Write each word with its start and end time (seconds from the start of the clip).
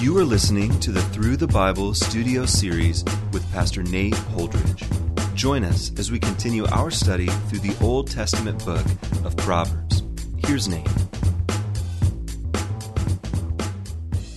You 0.00 0.16
are 0.16 0.24
listening 0.24 0.78
to 0.80 0.90
the 0.90 1.02
Through 1.12 1.36
the 1.36 1.46
Bible 1.46 1.92
studio 1.92 2.46
series 2.46 3.04
with 3.32 3.44
Pastor 3.52 3.82
Nate 3.82 4.14
Holdridge. 4.14 5.34
Join 5.34 5.64
us 5.64 5.92
as 5.98 6.10
we 6.10 6.18
continue 6.18 6.64
our 6.68 6.90
study 6.90 7.26
through 7.26 7.58
the 7.58 7.76
Old 7.84 8.10
Testament 8.10 8.64
book 8.64 8.86
of 9.24 9.36
Proverbs. 9.36 10.02
Here's 10.38 10.66
Nate. 10.66 10.88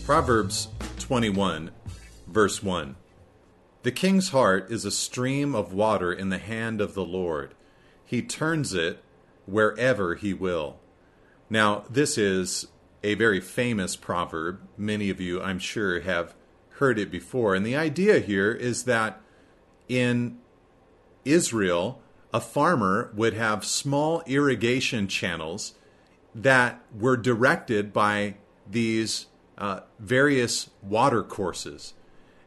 Proverbs 0.03 0.67
21, 0.99 1.71
verse 2.27 2.61
1. 2.61 2.97
The 3.83 3.91
king's 3.93 4.29
heart 4.31 4.69
is 4.69 4.83
a 4.83 4.91
stream 4.91 5.55
of 5.55 5.71
water 5.71 6.11
in 6.11 6.27
the 6.27 6.37
hand 6.37 6.81
of 6.81 6.95
the 6.95 7.05
Lord. 7.05 7.55
He 8.03 8.21
turns 8.21 8.73
it 8.73 9.01
wherever 9.45 10.15
he 10.15 10.33
will. 10.33 10.80
Now, 11.51 11.83
this 11.89 12.17
is 12.17 12.67
a 13.03 13.15
very 13.15 13.41
famous 13.41 13.97
proverb. 13.97 14.61
Many 14.77 15.09
of 15.09 15.19
you, 15.19 15.41
I'm 15.41 15.59
sure, 15.59 15.99
have 15.99 16.33
heard 16.75 16.97
it 16.97 17.11
before. 17.11 17.55
And 17.55 17.65
the 17.65 17.75
idea 17.75 18.19
here 18.19 18.53
is 18.53 18.85
that 18.85 19.21
in 19.89 20.37
Israel, 21.25 22.01
a 22.33 22.39
farmer 22.39 23.11
would 23.13 23.33
have 23.33 23.65
small 23.65 24.23
irrigation 24.25 25.09
channels 25.09 25.73
that 26.33 26.79
were 26.97 27.17
directed 27.17 27.91
by 27.91 28.35
these 28.65 29.25
uh, 29.57 29.81
various 29.99 30.69
water 30.81 31.21
courses. 31.21 31.95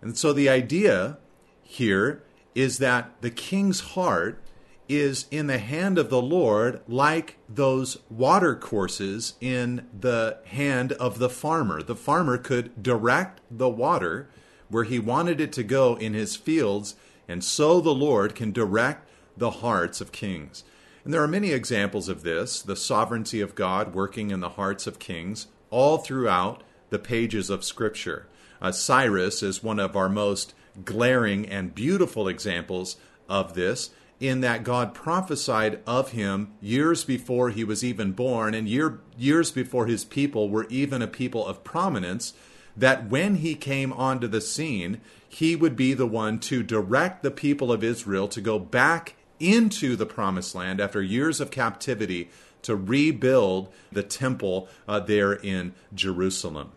And 0.01 0.17
so 0.17 0.33
the 0.33 0.49
idea 0.49 1.19
here 1.63 2.23
is 2.55 2.79
that 2.79 3.21
the 3.21 3.31
king's 3.31 3.81
heart 3.81 4.41
is 4.89 5.27
in 5.31 5.47
the 5.47 5.59
hand 5.59 5.99
of 5.99 6.11
the 6.11 6.21
Lord, 6.21 6.81
like 6.87 7.39
those 7.49 7.99
water 8.11 8.55
courses 8.55 9.35
in 9.41 9.87
the 9.99 10.39
hand 10.47 10.93
of 10.93 11.19
the 11.19 11.31
farmer. 11.31 11.83
The 11.83 11.97
farmer 11.97 12.39
could 12.39 12.83
direct 12.83 13.41
the 13.51 13.69
water 13.69 14.29
where 14.69 14.85
he 14.85 14.99
wanted 14.99 15.41
it 15.41 15.53
to 15.53 15.63
go 15.63 15.95
in 15.97 16.15
his 16.15 16.37
fields, 16.37 16.97
and 17.29 17.43
so 17.43 17.81
the 17.81 17.95
Lord 17.95 18.35
can 18.35 18.53
direct 18.53 19.09
the 19.37 19.51
hearts 19.51 20.01
of 20.01 20.13
kings. 20.13 20.65
And 21.05 21.13
there 21.13 21.23
are 21.23 21.29
many 21.29 21.51
examples 21.53 22.09
of 22.09 22.23
this 22.23 22.63
the 22.63 22.77
sovereignty 22.77 23.41
of 23.41 23.55
God 23.55 23.95
working 23.95 24.31
in 24.31 24.41
the 24.41 24.51
hearts 24.51 24.87
of 24.87 24.99
kings 24.99 25.47
all 25.71 25.99
throughout 25.99 26.63
the 26.91 26.99
pages 26.99 27.51
of 27.51 27.65
Scripture. 27.65 28.27
Uh, 28.61 28.73
Cyrus 28.73 29.43
is 29.43 29.63
one 29.63 29.79
of 29.79 29.97
our 29.97 30.09
most 30.09 30.55
glaring 30.85 31.47
and 31.47 31.75
beautiful 31.75 32.29
examples 32.29 32.97
of 33.29 33.55
this 33.55 33.91
in 34.27 34.41
that 34.41 34.65
God 34.65 34.95
prophesied 34.95 35.81
of 35.87 36.13
him 36.13 36.53
years 36.61 37.05
before 37.05 37.51
he 37.51 37.65
was 37.65 37.85
even 37.85 38.13
born 38.13 38.55
and 38.55 38.69
year, 38.69 39.01
years 39.19 39.51
before 39.51 39.87
his 39.87 40.05
people 40.05 40.49
were 40.49 40.67
even 40.69 41.03
a 41.03 41.07
people 41.07 41.47
of 41.47 41.65
prominence, 41.65 42.33
that 42.77 43.09
when 43.09 43.37
he 43.37 43.55
came 43.55 43.93
onto 43.93 44.27
the 44.27 44.41
scene, 44.41 45.01
he 45.29 45.55
would 45.57 45.77
be 45.77 45.95
the 45.95 46.07
one 46.07 46.39
to 46.39 46.63
direct 46.63 47.23
the 47.23 47.31
people 47.31 47.73
of 47.73 47.85
Israel 47.85 48.29
to 48.29 48.41
go 48.41 48.59
back 48.59 49.15
into 49.41 49.97
the 49.97 50.07
promised 50.07 50.55
land 50.55 50.81
after 50.81 51.03
years 51.03 51.41
of 51.41 51.51
captivity 51.51 52.31
to 52.63 52.75
rebuild 52.75 53.73
the 53.93 54.03
temple 54.03 54.69
uh, 54.89 55.01
there 55.01 55.33
in 55.33 55.75
Jerusalem. 55.93 56.73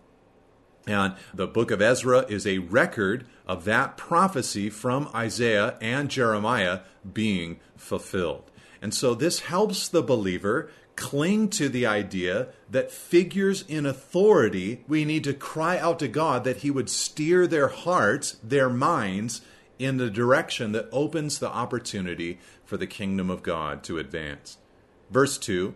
And 0.87 1.15
the 1.33 1.47
book 1.47 1.69
of 1.69 1.81
Ezra 1.81 2.25
is 2.29 2.47
a 2.47 2.59
record 2.59 3.25
of 3.45 3.65
that 3.65 3.97
prophecy 3.97 4.69
from 4.69 5.09
Isaiah 5.13 5.77
and 5.81 6.09
Jeremiah 6.09 6.79
being 7.11 7.59
fulfilled. 7.75 8.49
And 8.81 8.93
so 8.93 9.13
this 9.13 9.41
helps 9.41 9.87
the 9.87 10.01
believer 10.01 10.69
cling 10.95 11.49
to 11.49 11.69
the 11.69 11.85
idea 11.85 12.47
that 12.71 12.91
figures 12.91 13.63
in 13.67 13.85
authority, 13.85 14.83
we 14.87 15.05
need 15.05 15.23
to 15.25 15.33
cry 15.33 15.77
out 15.77 15.99
to 15.99 16.07
God 16.07 16.43
that 16.43 16.57
He 16.57 16.71
would 16.71 16.89
steer 16.89 17.45
their 17.45 17.67
hearts, 17.67 18.37
their 18.43 18.69
minds, 18.69 19.41
in 19.79 19.97
the 19.97 20.09
direction 20.09 20.71
that 20.71 20.89
opens 20.91 21.37
the 21.37 21.49
opportunity 21.49 22.39
for 22.65 22.77
the 22.77 22.87
kingdom 22.87 23.29
of 23.29 23.43
God 23.43 23.83
to 23.83 23.99
advance. 23.99 24.57
Verse 25.11 25.37
2 25.37 25.75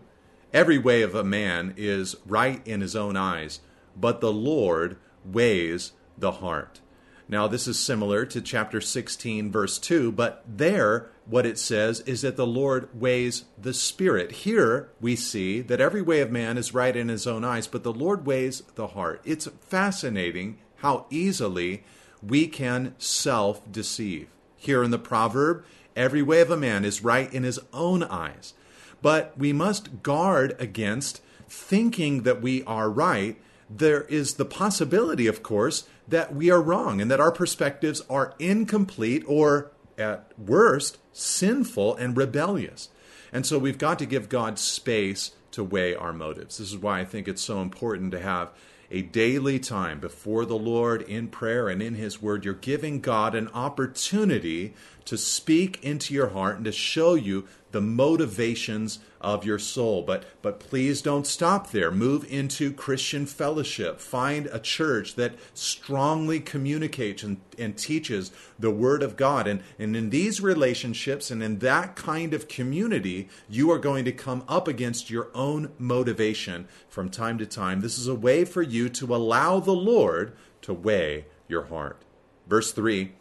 Every 0.52 0.76
way 0.76 1.02
of 1.02 1.14
a 1.14 1.24
man 1.24 1.72
is 1.76 2.16
right 2.26 2.66
in 2.66 2.80
his 2.80 2.96
own 2.96 3.16
eyes 3.16 3.60
but 3.96 4.20
the 4.20 4.32
Lord 4.32 4.96
weighs 5.24 5.92
the 6.16 6.32
heart. 6.32 6.80
Now, 7.28 7.46
this 7.46 7.66
is 7.66 7.78
similar 7.78 8.26
to 8.26 8.42
chapter 8.42 8.80
16, 8.80 9.50
verse 9.50 9.78
2, 9.78 10.12
but 10.12 10.44
there, 10.46 11.10
what 11.24 11.46
it 11.46 11.58
says 11.58 12.00
is 12.00 12.22
that 12.22 12.36
the 12.36 12.46
Lord 12.46 12.88
weighs 12.92 13.44
the 13.56 13.72
spirit. 13.72 14.32
Here, 14.32 14.90
we 15.00 15.16
see 15.16 15.62
that 15.62 15.80
every 15.80 16.02
way 16.02 16.20
of 16.20 16.30
man 16.30 16.58
is 16.58 16.74
right 16.74 16.94
in 16.94 17.08
his 17.08 17.26
own 17.26 17.44
eyes, 17.44 17.66
but 17.66 17.84
the 17.84 17.92
Lord 17.92 18.26
weighs 18.26 18.62
the 18.74 18.88
heart. 18.88 19.22
It's 19.24 19.46
fascinating 19.62 20.58
how 20.76 21.06
easily 21.10 21.84
we 22.22 22.48
can 22.48 22.94
self 22.98 23.70
deceive. 23.70 24.28
Here 24.56 24.82
in 24.82 24.90
the 24.90 24.98
proverb, 24.98 25.64
every 25.96 26.22
way 26.22 26.40
of 26.40 26.50
a 26.50 26.56
man 26.56 26.84
is 26.84 27.02
right 27.02 27.32
in 27.32 27.44
his 27.44 27.60
own 27.72 28.02
eyes. 28.02 28.52
But 29.00 29.36
we 29.38 29.52
must 29.52 30.02
guard 30.02 30.54
against 30.58 31.22
thinking 31.48 32.22
that 32.22 32.42
we 32.42 32.62
are 32.64 32.90
right 32.90 33.36
there 33.76 34.02
is 34.02 34.34
the 34.34 34.44
possibility, 34.44 35.26
of 35.26 35.42
course, 35.42 35.84
that 36.06 36.34
we 36.34 36.50
are 36.50 36.60
wrong 36.60 37.00
and 37.00 37.10
that 37.10 37.20
our 37.20 37.32
perspectives 37.32 38.02
are 38.10 38.34
incomplete 38.38 39.24
or, 39.26 39.70
at 39.96 40.30
worst, 40.38 40.98
sinful 41.12 41.96
and 41.96 42.16
rebellious. 42.16 42.88
And 43.32 43.46
so 43.46 43.58
we've 43.58 43.78
got 43.78 43.98
to 44.00 44.06
give 44.06 44.28
God 44.28 44.58
space 44.58 45.32
to 45.52 45.64
weigh 45.64 45.94
our 45.94 46.12
motives. 46.12 46.58
This 46.58 46.72
is 46.72 46.78
why 46.78 47.00
I 47.00 47.04
think 47.04 47.28
it's 47.28 47.42
so 47.42 47.62
important 47.62 48.12
to 48.12 48.20
have 48.20 48.50
a 48.90 49.00
daily 49.02 49.58
time 49.58 50.00
before 50.00 50.44
the 50.44 50.58
Lord 50.58 51.00
in 51.02 51.28
prayer 51.28 51.68
and 51.68 51.82
in 51.82 51.94
His 51.94 52.20
Word. 52.20 52.44
You're 52.44 52.54
giving 52.54 53.00
God 53.00 53.34
an 53.34 53.48
opportunity 53.48 54.74
to 55.06 55.16
speak 55.16 55.82
into 55.82 56.12
your 56.12 56.28
heart 56.28 56.56
and 56.56 56.64
to 56.66 56.72
show 56.72 57.14
you 57.14 57.48
the 57.72 57.80
motivations 57.80 59.00
of 59.20 59.44
your 59.44 59.58
soul. 59.58 60.02
But 60.02 60.24
but 60.42 60.60
please 60.60 61.02
don't 61.02 61.26
stop 61.26 61.70
there. 61.70 61.90
Move 61.90 62.30
into 62.30 62.72
Christian 62.72 63.26
fellowship. 63.26 64.00
Find 64.00 64.46
a 64.46 64.58
church 64.58 65.14
that 65.14 65.34
strongly 65.54 66.40
communicates 66.40 67.22
and, 67.22 67.40
and 67.58 67.76
teaches 67.76 68.32
the 68.58 68.70
Word 68.70 69.02
of 69.02 69.16
God. 69.16 69.46
And, 69.46 69.62
and 69.78 69.96
in 69.96 70.10
these 70.10 70.40
relationships 70.40 71.30
and 71.30 71.42
in 71.42 71.58
that 71.60 71.96
kind 71.96 72.34
of 72.34 72.48
community, 72.48 73.28
you 73.48 73.70
are 73.70 73.78
going 73.78 74.04
to 74.04 74.12
come 74.12 74.44
up 74.48 74.68
against 74.68 75.10
your 75.10 75.28
own 75.34 75.72
motivation 75.78 76.68
from 76.88 77.08
time 77.08 77.38
to 77.38 77.46
time. 77.46 77.80
This 77.80 77.98
is 77.98 78.08
a 78.08 78.14
way 78.14 78.44
for 78.44 78.62
you 78.62 78.88
to 78.90 79.14
allow 79.14 79.60
the 79.60 79.72
Lord 79.72 80.36
to 80.62 80.72
weigh 80.74 81.26
your 81.48 81.64
heart. 81.64 82.02
Verse 82.46 82.72
3 82.72 83.12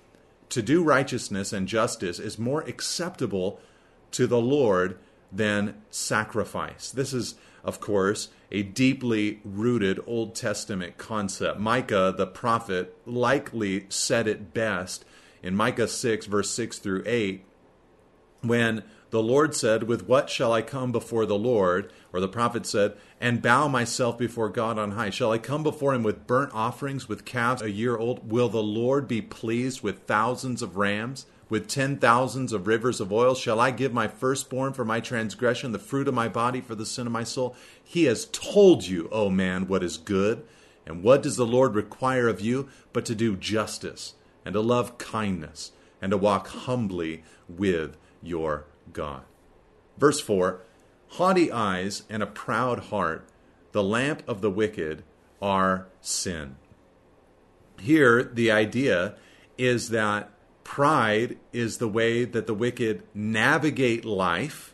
To 0.49 0.61
do 0.61 0.83
righteousness 0.83 1.53
and 1.53 1.67
justice 1.67 2.19
is 2.19 2.39
more 2.39 2.61
acceptable 2.61 3.59
to 4.11 4.27
the 4.27 4.41
Lord 4.41 4.97
than 5.31 5.81
sacrifice. 5.89 6.91
This 6.91 7.13
is, 7.13 7.35
of 7.63 7.79
course, 7.79 8.29
a 8.51 8.63
deeply 8.63 9.39
rooted 9.43 9.99
Old 10.05 10.35
Testament 10.35 10.97
concept. 10.97 11.59
Micah, 11.59 12.13
the 12.15 12.27
prophet, 12.27 12.95
likely 13.05 13.85
said 13.89 14.27
it 14.27 14.53
best 14.53 15.05
in 15.41 15.55
Micah 15.55 15.87
6, 15.87 16.25
verse 16.25 16.49
6 16.51 16.79
through 16.79 17.03
8, 17.05 17.45
when 18.41 18.83
the 19.11 19.21
Lord 19.21 19.55
said, 19.55 19.83
With 19.83 20.07
what 20.07 20.29
shall 20.29 20.53
I 20.53 20.61
come 20.61 20.91
before 20.91 21.25
the 21.25 21.37
Lord? 21.37 21.91
Or 22.13 22.19
the 22.19 22.27
prophet 22.27 22.65
said, 22.65 22.95
And 23.19 23.41
bow 23.41 23.67
myself 23.67 24.17
before 24.17 24.49
God 24.49 24.79
on 24.79 24.91
high. 24.91 25.09
Shall 25.09 25.31
I 25.31 25.37
come 25.37 25.63
before 25.63 25.93
him 25.93 26.03
with 26.03 26.27
burnt 26.27 26.53
offerings, 26.53 27.09
with 27.09 27.25
calves 27.25 27.61
a 27.61 27.69
year 27.69 27.97
old? 27.97 28.31
Will 28.31 28.49
the 28.49 28.63
Lord 28.63 29.07
be 29.07 29.21
pleased 29.21 29.81
with 29.81 30.03
thousands 30.03 30.61
of 30.61 30.77
rams? 30.77 31.25
With 31.51 31.67
ten 31.67 31.97
thousands 31.97 32.53
of 32.53 32.65
rivers 32.65 33.01
of 33.01 33.11
oil? 33.11 33.35
Shall 33.35 33.59
I 33.59 33.71
give 33.71 33.93
my 33.93 34.07
firstborn 34.07 34.71
for 34.71 34.85
my 34.85 35.01
transgression, 35.01 35.73
the 35.73 35.79
fruit 35.79 36.07
of 36.07 36.13
my 36.13 36.29
body 36.29 36.61
for 36.61 36.75
the 36.75 36.85
sin 36.85 37.05
of 37.05 37.13
my 37.13 37.25
soul? 37.25 37.57
He 37.83 38.05
has 38.05 38.25
told 38.31 38.87
you, 38.87 39.09
O 39.11 39.29
man, 39.29 39.67
what 39.67 39.83
is 39.83 39.97
good. 39.97 40.45
And 40.85 41.03
what 41.03 41.21
does 41.21 41.35
the 41.35 41.45
Lord 41.45 41.75
require 41.75 42.29
of 42.29 42.39
you 42.39 42.69
but 42.93 43.05
to 43.05 43.13
do 43.13 43.35
justice 43.35 44.13
and 44.45 44.53
to 44.53 44.61
love 44.61 44.97
kindness 44.97 45.73
and 46.01 46.11
to 46.11 46.17
walk 46.17 46.47
humbly 46.47 47.23
with 47.49 47.97
your 48.23 48.65
God? 48.93 49.23
Verse 49.97 50.21
4 50.21 50.61
Haughty 51.09 51.51
eyes 51.51 52.03
and 52.09 52.23
a 52.23 52.27
proud 52.27 52.85
heart, 52.85 53.27
the 53.73 53.83
lamp 53.83 54.23
of 54.25 54.39
the 54.39 54.49
wicked, 54.49 55.03
are 55.41 55.87
sin. 55.99 56.55
Here, 57.77 58.23
the 58.23 58.51
idea 58.51 59.15
is 59.57 59.89
that 59.89 60.31
Pride 60.71 61.37
is 61.51 61.79
the 61.79 61.87
way 61.89 62.23
that 62.23 62.47
the 62.47 62.53
wicked 62.53 63.03
navigate 63.13 64.05
life. 64.05 64.73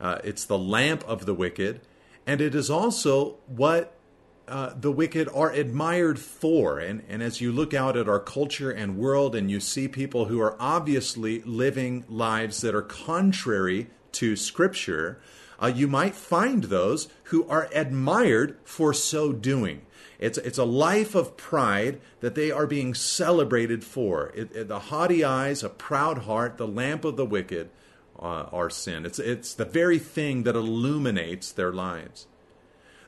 Uh, 0.00 0.20
it's 0.22 0.44
the 0.44 0.56
lamp 0.56 1.02
of 1.02 1.26
the 1.26 1.34
wicked, 1.34 1.80
and 2.28 2.40
it 2.40 2.54
is 2.54 2.70
also 2.70 3.34
what 3.48 3.98
uh, 4.46 4.74
the 4.80 4.92
wicked 4.92 5.28
are 5.34 5.50
admired 5.50 6.20
for. 6.20 6.78
And, 6.78 7.02
and 7.08 7.24
as 7.24 7.40
you 7.40 7.50
look 7.50 7.74
out 7.74 7.96
at 7.96 8.08
our 8.08 8.20
culture 8.20 8.70
and 8.70 8.98
world 8.98 9.34
and 9.34 9.50
you 9.50 9.58
see 9.58 9.88
people 9.88 10.26
who 10.26 10.40
are 10.40 10.54
obviously 10.60 11.42
living 11.42 12.04
lives 12.08 12.60
that 12.60 12.76
are 12.76 12.82
contrary 12.82 13.88
to 14.12 14.36
Scripture, 14.36 15.20
uh, 15.60 15.72
you 15.74 15.88
might 15.88 16.14
find 16.14 16.62
those 16.62 17.08
who 17.24 17.48
are 17.48 17.68
admired 17.74 18.58
for 18.62 18.94
so 18.94 19.32
doing. 19.32 19.85
It's, 20.18 20.38
it's 20.38 20.58
a 20.58 20.64
life 20.64 21.14
of 21.14 21.36
pride 21.36 22.00
that 22.20 22.34
they 22.34 22.50
are 22.50 22.66
being 22.66 22.94
celebrated 22.94 23.84
for. 23.84 24.32
It, 24.34 24.54
it, 24.54 24.68
the 24.68 24.78
haughty 24.78 25.24
eyes, 25.24 25.62
a 25.62 25.68
proud 25.68 26.18
heart, 26.18 26.56
the 26.56 26.66
lamp 26.66 27.04
of 27.04 27.16
the 27.16 27.26
wicked 27.26 27.70
uh, 28.18 28.46
are 28.52 28.70
sin. 28.70 29.04
It's, 29.04 29.18
it's 29.18 29.54
the 29.54 29.64
very 29.64 29.98
thing 29.98 30.44
that 30.44 30.56
illuminates 30.56 31.52
their 31.52 31.72
lives. 31.72 32.26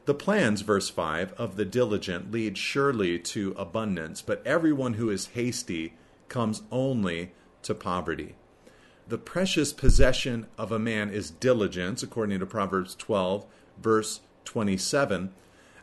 The 0.05 0.15
plans, 0.15 0.63
verse 0.63 0.89
5, 0.89 1.33
of 1.35 1.57
the 1.57 1.65
diligent 1.65 2.31
lead 2.31 2.57
surely 2.57 3.19
to 3.19 3.55
abundance, 3.59 4.23
but 4.23 4.47
everyone 4.47 4.95
who 4.95 5.11
is 5.11 5.29
hasty 5.29 5.95
comes 6.29 6.63
only 6.71 7.33
to 7.63 7.75
poverty. 7.75 8.35
The 9.07 9.19
precious 9.19 9.73
possession 9.73 10.47
of 10.57 10.71
a 10.73 10.79
man 10.79 11.11
is 11.11 11.31
diligence, 11.31 12.03
according 12.03 12.41
to 12.41 12.47
Proverbs 12.47 12.95
12, 12.95 13.47
verse 13.81 14.21
27. 14.45 15.33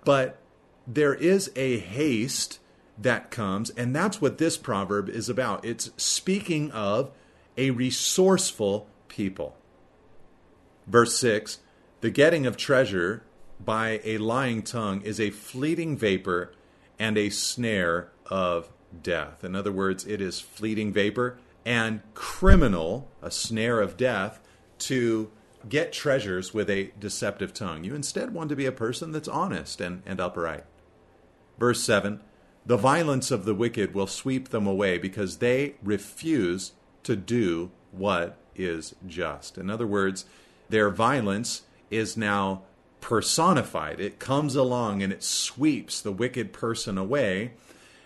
But 0.04 0.40
there 0.88 1.14
is 1.14 1.52
a 1.56 1.80
haste 1.80 2.60
that 2.98 3.32
comes, 3.32 3.70
and 3.72 3.96
that's 3.96 4.22
what 4.22 4.38
this 4.38 4.58
proverb 4.58 5.10
is 5.10 5.30
about. 5.30 5.66
It's 5.66 5.92
speaking 5.98 6.72
of 6.72 7.12
a 7.58 7.72
resourceful 7.72 8.88
people. 9.08 9.56
Verse 10.88 11.18
6 11.18 11.60
The 12.02 12.10
getting 12.10 12.46
of 12.46 12.58
treasure 12.58 13.24
by 13.64 14.02
a 14.04 14.18
lying 14.18 14.62
tongue 14.62 15.02
is 15.02 15.20
a 15.20 15.30
fleeting 15.30 15.98
vapor 15.98 16.54
and 17.00 17.18
a 17.18 17.30
snare 17.30 18.12
of 18.28 18.70
death. 19.02 19.44
In 19.44 19.56
other 19.56 19.72
words, 19.72 20.06
it 20.06 20.22
is 20.22 20.40
fleeting 20.40 20.94
vapor 20.94 21.38
and 21.66 22.02
criminal, 22.14 23.10
a 23.22 23.32
snare 23.32 23.82
of 23.82 23.98
death, 23.98 24.40
to 24.78 25.32
get 25.68 25.92
treasures 25.92 26.54
with 26.54 26.70
a 26.70 26.92
deceptive 27.00 27.54
tongue. 27.54 27.84
You 27.84 27.96
instead 27.96 28.34
want 28.34 28.50
to 28.50 28.56
be 28.56 28.68
a 28.68 28.72
person 28.72 29.12
that's 29.12 29.28
honest 29.28 29.82
and, 29.82 30.04
and 30.06 30.20
upright. 30.20 30.64
Verse 31.58 31.84
7 31.84 32.20
The 32.66 32.78
violence 32.78 33.32
of 33.32 33.46
the 33.46 33.56
wicked 33.56 33.94
will 33.94 34.08
sweep 34.08 34.50
them 34.50 34.68
away 34.68 34.98
because 34.98 35.38
they 35.38 35.76
refuse 35.84 36.74
to 37.04 37.16
do 37.16 37.72
what 37.92 38.38
is 38.56 38.96
just. 39.08 39.58
In 39.58 39.70
other 39.70 39.88
words, 39.88 40.26
their 40.70 40.90
violence 40.90 41.64
is 41.90 42.18
now 42.18 42.64
personified. 43.02 44.00
It 44.00 44.20
comes 44.20 44.56
along 44.56 45.04
and 45.04 45.14
it 45.14 45.24
sweeps 45.24 46.02
the 46.02 46.12
wicked 46.12 46.54
person 46.54 46.98
away. 46.98 47.52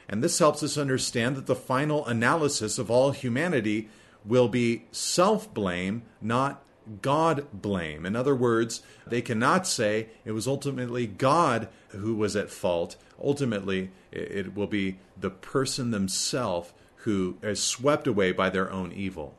And 0.07 0.23
this 0.23 0.39
helps 0.39 0.63
us 0.63 0.77
understand 0.77 1.35
that 1.35 1.45
the 1.45 1.55
final 1.55 2.05
analysis 2.05 2.77
of 2.77 2.89
all 2.89 3.11
humanity 3.11 3.89
will 4.25 4.49
be 4.49 4.85
self 4.91 5.53
blame, 5.53 6.01
not 6.21 6.63
God 7.01 7.47
blame. 7.53 8.05
In 8.05 8.15
other 8.15 8.35
words, 8.35 8.81
they 9.07 9.21
cannot 9.21 9.67
say 9.67 10.09
it 10.25 10.31
was 10.31 10.47
ultimately 10.47 11.07
God 11.07 11.69
who 11.89 12.15
was 12.15 12.35
at 12.35 12.49
fault. 12.49 12.95
Ultimately, 13.21 13.92
it 14.12 14.56
will 14.56 14.68
be 14.68 14.98
the 15.19 15.30
person 15.30 15.92
themselves 15.92 16.71
who 17.04 17.38
is 17.42 17.62
swept 17.62 18.07
away 18.07 18.31
by 18.31 18.50
their 18.50 18.71
own 18.71 18.92
evil. 18.92 19.36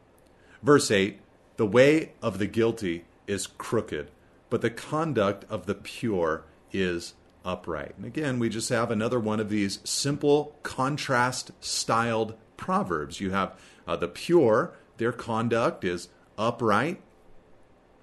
Verse 0.62 0.90
8 0.90 1.20
The 1.56 1.66
way 1.66 2.12
of 2.22 2.38
the 2.38 2.46
guilty 2.46 3.04
is 3.26 3.46
crooked, 3.46 4.10
but 4.48 4.62
the 4.62 4.70
conduct 4.70 5.44
of 5.50 5.66
the 5.66 5.74
pure 5.74 6.44
is 6.72 7.14
upright. 7.44 7.94
And 7.96 8.06
again, 8.06 8.38
we 8.38 8.48
just 8.48 8.68
have 8.68 8.90
another 8.90 9.20
one 9.20 9.40
of 9.40 9.48
these 9.48 9.80
simple 9.84 10.56
contrast 10.62 11.52
styled 11.60 12.34
proverbs. 12.56 13.20
You 13.20 13.30
have 13.30 13.58
uh, 13.86 13.96
the 13.96 14.08
pure, 14.08 14.74
their 14.98 15.12
conduct 15.12 15.84
is 15.84 16.08
upright, 16.36 17.00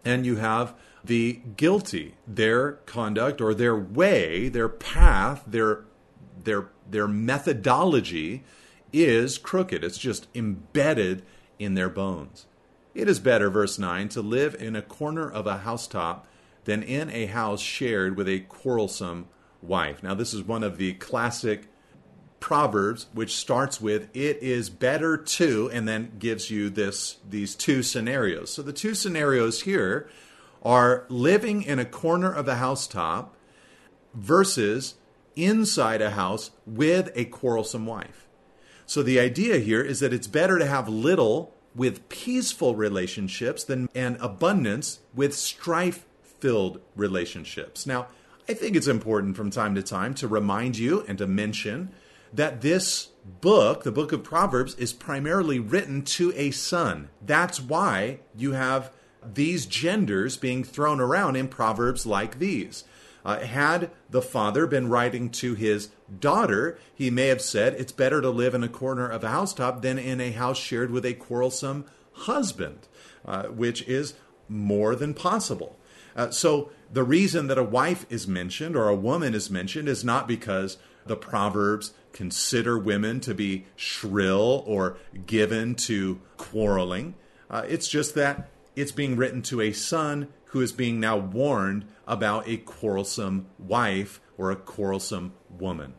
and 0.04 0.26
you 0.26 0.38
have 0.38 0.74
the 1.07 1.42
guilty, 1.56 2.15
their 2.27 2.74
conduct 2.86 3.42
or 3.42 3.54
their 3.54 3.75
way, 3.75 4.50
their 4.50 4.69
path, 4.69 5.44
their 5.48 5.86
their 6.44 6.69
their 6.89 7.07
methodology 7.07 8.44
is 8.94 9.38
crooked. 9.38 9.83
It's 9.83 9.98
just 9.98 10.27
embedded 10.36 11.24
in 11.59 11.74
their 11.74 11.89
bones. 11.89 12.45
It 12.94 13.07
is 13.09 13.19
better, 13.19 13.50
verse 13.50 13.77
9, 13.77 14.09
to 14.09 14.21
live 14.21 14.56
in 14.56 14.75
a 14.75 14.81
corner 14.81 15.30
of 15.30 15.45
a 15.45 15.59
housetop 15.59 16.27
than 16.63 16.81
in 16.83 17.09
a 17.09 17.27
house 17.27 17.62
shared 17.62 18.18
with 18.18 18.27
a 18.27 18.39
quarrelsome 18.42 19.27
wife. 19.62 20.01
Now, 20.01 20.13
this 20.13 20.33
is 20.33 20.42
one 20.42 20.63
of 20.63 20.77
the 20.77 20.94
classic 20.94 21.68
proverbs 22.39 23.07
which 23.13 23.36
starts 23.36 23.81
with 23.81 24.15
it 24.15 24.42
is 24.42 24.69
better 24.69 25.18
to 25.18 25.69
and 25.71 25.88
then 25.88 26.12
gives 26.19 26.51
you 26.51 26.69
this 26.69 27.18
these 27.27 27.56
two 27.56 27.81
scenarios 27.81 28.54
so 28.54 28.62
the 28.62 28.71
two 28.71 28.94
scenarios 28.94 29.62
here 29.62 30.07
are 30.63 31.06
living 31.09 31.62
in 31.62 31.80
a 31.80 31.86
corner 31.86 32.31
of 32.31 32.48
a 32.48 32.56
housetop 32.56 33.36
versus 34.13 34.95
inside 35.36 36.01
a 36.01 36.12
house 36.12 36.51
with 36.65 37.12
a 37.15 37.25
quarrelsome 37.25 37.86
wife 37.86 38.27
so 38.88 39.04
the 39.04 39.19
idea 39.19 39.57
here 39.57 39.81
is 39.81 40.00
that 40.00 40.13
it's 40.13 40.27
better 40.27 40.57
to 40.57 40.65
have 40.65 40.88
little 40.88 41.54
with 41.75 42.07
peaceful 42.07 42.74
relationships 42.74 43.65
than 43.65 43.89
an 43.94 44.18
abundance 44.21 45.00
with 45.13 45.36
strife 45.36 46.06
filled 46.39 46.80
relationships. 46.95 47.86
Now, 47.86 48.07
I 48.48 48.54
think 48.54 48.77
it's 48.77 48.88
important 48.88 49.36
from 49.36 49.51
time 49.51 49.75
to 49.75 49.83
time 49.83 50.13
to 50.15 50.27
remind 50.27 50.77
you 50.77 51.04
and 51.06 51.18
to 51.18 51.27
mention 51.27 51.92
that 52.33 52.62
this 52.62 53.09
book, 53.42 53.83
the 53.83 53.92
book 53.92 54.13
of 54.13 54.24
Proverbs, 54.24 54.74
is 54.75 54.94
primarily 54.94 55.59
written 55.59 56.01
to 56.04 56.31
a 56.36 56.51
son. 56.51 57.09
That's 57.21 57.59
why 57.59 58.19
you 58.38 58.54
have 58.54 58.94
these 59.25 59.66
genders 59.66 60.38
being 60.38 60.64
thrown 60.64 61.00
around 61.00 61.36
in 61.36 61.48
Proverbs 61.48 62.06
like 62.06 62.40
these. 62.40 62.84
Uh, 63.25 63.40
had 63.40 63.92
the 64.10 64.22
father 64.22 64.66
been 64.66 64.88
writing 64.88 65.30
to 65.30 65.54
his 65.54 65.90
daughter, 66.19 66.80
he 66.96 67.10
may 67.10 67.28
have 67.28 67.42
said, 67.42 67.74
It's 67.74 67.92
better 67.92 68.22
to 68.22 68.30
live 68.30 68.56
in 68.56 68.64
a 68.64 68.69
corner 68.69 69.08
of 69.10 69.24
a 69.24 69.30
housetop 69.30 69.81
than 69.81 70.00
in 70.00 70.22
a 70.22 70.31
house 70.31 70.58
shared 70.58 70.92
with 70.92 71.06
a 71.06 71.14
quarrelsome 71.14 71.86
husband, 72.14 72.88
uh, 73.25 73.44
which 73.48 73.81
is 73.84 74.14
more 74.48 74.96
than 74.96 75.14
possible. 75.14 75.78
Uh, 76.16 76.31
so 76.31 76.72
the 76.92 77.04
reason 77.04 77.48
that 77.48 77.58
a 77.58 77.64
wife 77.64 78.06
is 78.10 78.28
mentioned 78.28 78.75
or 78.75 78.88
a 78.88 78.96
woman 78.96 79.36
is 79.36 79.50
mentioned 79.50 79.90
is 79.90 80.06
not 80.06 80.28
because 80.28 80.78
the 81.06 81.18
Proverbs 81.18 81.94
consider 82.14 82.80
women 82.80 83.19
to 83.22 83.34
be 83.34 83.66
shrill 83.75 84.64
or 84.66 84.98
given 85.25 85.75
to 85.75 86.19
quarreling. 86.38 87.14
Uh, 87.50 87.64
it's 87.68 87.88
just 87.88 88.16
that 88.16 88.50
it's 88.78 88.92
being 88.92 89.16
written 89.16 89.42
to 89.42 89.60
a 89.60 89.74
son 89.74 90.28
who 90.52 90.62
is 90.62 90.72
being 90.72 91.00
now 91.00 91.18
warned 91.18 91.86
about 92.08 92.48
a 92.48 92.58
quarrelsome 92.58 93.48
wife 93.58 94.22
or 94.38 94.52
a 94.52 94.56
quarrelsome 94.56 95.34
woman. 95.50 95.96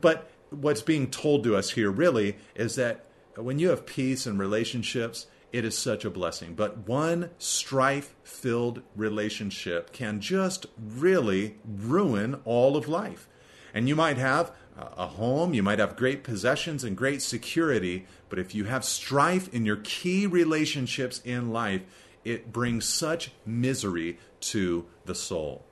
But 0.00 0.30
what's 0.50 0.82
being 0.82 1.10
told 1.10 1.42
to 1.44 1.56
us 1.56 1.70
here 1.70 1.90
really 1.90 2.36
is 2.54 2.76
that 2.76 3.04
when 3.36 3.58
you 3.58 3.70
have 3.70 3.86
peace 3.86 4.24
and 4.24 4.38
relationships, 4.38 5.26
it 5.50 5.64
is 5.64 5.76
such 5.76 6.04
a 6.04 6.10
blessing. 6.10 6.54
But 6.54 6.86
one 6.88 7.30
strife 7.38 8.14
filled 8.22 8.82
relationship 8.94 9.92
can 9.92 10.20
just 10.20 10.66
really 10.78 11.56
ruin 11.66 12.36
all 12.44 12.76
of 12.76 12.88
life. 12.88 13.28
And 13.74 13.88
you 13.88 13.96
might 13.96 14.18
have 14.18 14.52
a 14.76 15.06
home, 15.06 15.54
you 15.54 15.62
might 15.62 15.78
have 15.78 15.96
great 15.96 16.22
possessions 16.24 16.84
and 16.84 16.96
great 16.96 17.20
security, 17.20 18.06
but 18.28 18.38
if 18.38 18.54
you 18.54 18.64
have 18.64 18.84
strife 18.84 19.52
in 19.52 19.66
your 19.66 19.76
key 19.76 20.26
relationships 20.26 21.20
in 21.24 21.52
life, 21.52 21.82
it 22.24 22.52
brings 22.52 22.84
such 22.84 23.32
misery 23.44 24.18
to 24.40 24.86
the 25.04 25.14
soul. 25.14 25.64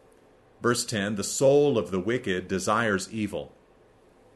Verse 0.63 0.85
10 0.85 1.17
The 1.17 1.25
soul 1.25 1.79
of 1.79 1.91
the 1.91 2.01
wicked 2.01 2.49
desires 2.49 3.09
evil. 3.13 3.53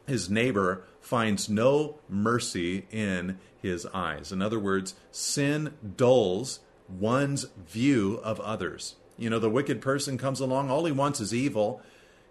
His 0.07 0.29
neighbor 0.29 0.85
finds 1.01 1.49
no 1.49 1.99
mercy 2.09 2.87
in 2.91 3.39
his 3.61 3.87
eyes. 3.87 4.33
In 4.33 4.43
other 4.43 4.59
words, 4.59 4.95
sin 5.11 5.75
dulls 5.97 6.61
one's 6.89 7.47
view 7.67 8.21
of 8.23 8.41
others. 8.41 8.97
You 9.17 9.31
know, 9.31 9.39
the 9.39 9.51
wicked 9.51 9.81
person 9.81 10.19
comes 10.19 10.41
along, 10.41 10.71
all 10.71 10.85
he 10.85 10.93
wants 10.93 11.21
is 11.21 11.35
evil. 11.35 11.81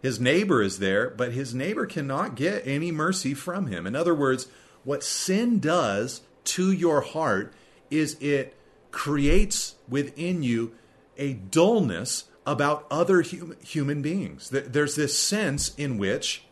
His 0.01 0.19
neighbor 0.19 0.61
is 0.61 0.79
there, 0.79 1.09
but 1.09 1.31
his 1.31 1.55
neighbor 1.55 1.85
cannot 1.85 2.35
get 2.35 2.67
any 2.67 2.91
mercy 2.91 3.33
from 3.33 3.67
him. 3.67 3.87
In 3.87 3.95
other 3.95 4.13
words, 4.13 4.47
what 4.83 5.03
sin 5.03 5.59
does 5.59 6.21
to 6.43 6.71
your 6.71 7.01
heart 7.01 7.53
is 7.89 8.15
it 8.19 8.55
creates 8.93 9.75
within 9.89 10.43
you 10.43 10.71
a 11.17 11.33
dullness 11.33 12.25
about 12.45 12.85
other 12.89 13.21
hum- 13.23 13.57
human 13.61 14.01
beings. 14.01 14.49
There's 14.49 14.95
this 14.95 15.17
sense 15.17 15.73
in 15.75 15.97
which 15.97 16.45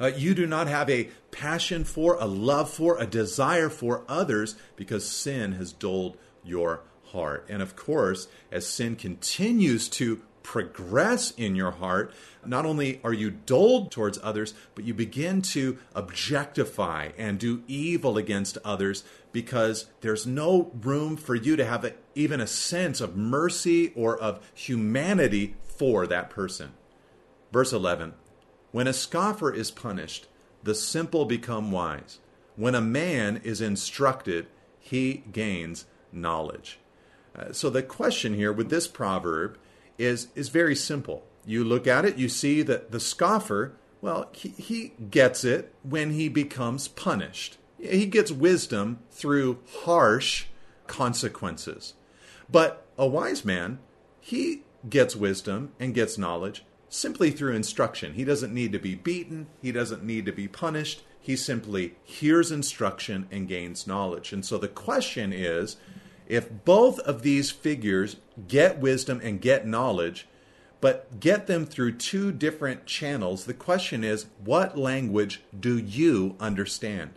uh, 0.00 0.12
you 0.16 0.34
do 0.34 0.46
not 0.46 0.68
have 0.68 0.88
a 0.88 1.08
passion 1.30 1.84
for, 1.84 2.16
a 2.20 2.26
love 2.26 2.70
for, 2.70 2.98
a 2.98 3.06
desire 3.06 3.68
for 3.68 4.04
others 4.08 4.56
because 4.76 5.08
sin 5.08 5.52
has 5.52 5.72
dulled 5.72 6.16
your 6.44 6.82
heart. 7.06 7.46
And 7.48 7.60
of 7.60 7.76
course, 7.76 8.28
as 8.52 8.66
sin 8.66 8.96
continues 8.96 9.88
to 9.90 10.22
progress 10.42 11.32
in 11.32 11.56
your 11.56 11.72
heart, 11.72 12.12
not 12.44 12.64
only 12.64 13.00
are 13.02 13.12
you 13.12 13.30
dulled 13.30 13.90
towards 13.90 14.18
others, 14.22 14.54
but 14.76 14.84
you 14.84 14.94
begin 14.94 15.42
to 15.42 15.76
objectify 15.94 17.10
and 17.18 17.38
do 17.38 17.64
evil 17.66 18.16
against 18.16 18.56
others 18.64 19.02
because 19.36 19.84
there's 20.00 20.26
no 20.26 20.72
room 20.80 21.14
for 21.14 21.34
you 21.34 21.56
to 21.56 21.64
have 21.66 21.84
a, 21.84 21.92
even 22.14 22.40
a 22.40 22.46
sense 22.46 23.02
of 23.02 23.18
mercy 23.18 23.92
or 23.94 24.16
of 24.16 24.40
humanity 24.54 25.54
for 25.62 26.06
that 26.06 26.30
person. 26.30 26.72
Verse 27.52 27.70
11 27.70 28.14
When 28.72 28.86
a 28.86 28.94
scoffer 28.94 29.52
is 29.52 29.70
punished, 29.70 30.26
the 30.62 30.74
simple 30.74 31.26
become 31.26 31.70
wise. 31.70 32.18
When 32.56 32.74
a 32.74 32.80
man 32.80 33.42
is 33.44 33.60
instructed, 33.60 34.46
he 34.80 35.22
gains 35.30 35.84
knowledge. 36.10 36.78
Uh, 37.38 37.52
so 37.52 37.68
the 37.68 37.82
question 37.82 38.32
here 38.32 38.54
with 38.54 38.70
this 38.70 38.88
proverb 38.88 39.58
is 39.98 40.28
is 40.34 40.48
very 40.48 40.74
simple. 40.74 41.26
You 41.44 41.62
look 41.62 41.86
at 41.86 42.06
it, 42.06 42.16
you 42.16 42.30
see 42.30 42.62
that 42.62 42.90
the 42.90 43.00
scoffer, 43.00 43.74
well, 44.00 44.30
he, 44.32 44.48
he 44.56 44.92
gets 45.10 45.44
it 45.44 45.74
when 45.82 46.12
he 46.12 46.30
becomes 46.30 46.88
punished. 46.88 47.58
He 47.78 48.06
gets 48.06 48.30
wisdom 48.30 49.00
through 49.10 49.58
harsh 49.84 50.46
consequences. 50.86 51.94
But 52.50 52.86
a 52.96 53.06
wise 53.06 53.44
man, 53.44 53.78
he 54.20 54.62
gets 54.88 55.16
wisdom 55.16 55.72
and 55.78 55.94
gets 55.94 56.16
knowledge 56.16 56.64
simply 56.88 57.30
through 57.30 57.54
instruction. 57.54 58.14
He 58.14 58.24
doesn't 58.24 58.54
need 58.54 58.72
to 58.72 58.78
be 58.78 58.94
beaten, 58.94 59.48
he 59.60 59.72
doesn't 59.72 60.04
need 60.04 60.26
to 60.26 60.32
be 60.32 60.48
punished. 60.48 61.02
He 61.20 61.34
simply 61.34 61.96
hears 62.04 62.52
instruction 62.52 63.26
and 63.32 63.48
gains 63.48 63.86
knowledge. 63.86 64.32
And 64.32 64.44
so 64.44 64.58
the 64.58 64.68
question 64.68 65.32
is 65.32 65.76
if 66.28 66.64
both 66.64 67.00
of 67.00 67.22
these 67.22 67.50
figures 67.50 68.16
get 68.46 68.78
wisdom 68.78 69.20
and 69.22 69.40
get 69.40 69.66
knowledge, 69.66 70.28
but 70.80 71.18
get 71.18 71.48
them 71.48 71.66
through 71.66 71.96
two 71.96 72.30
different 72.30 72.86
channels, 72.86 73.44
the 73.44 73.54
question 73.54 74.04
is 74.04 74.26
what 74.44 74.78
language 74.78 75.42
do 75.58 75.78
you 75.78 76.36
understand? 76.38 77.10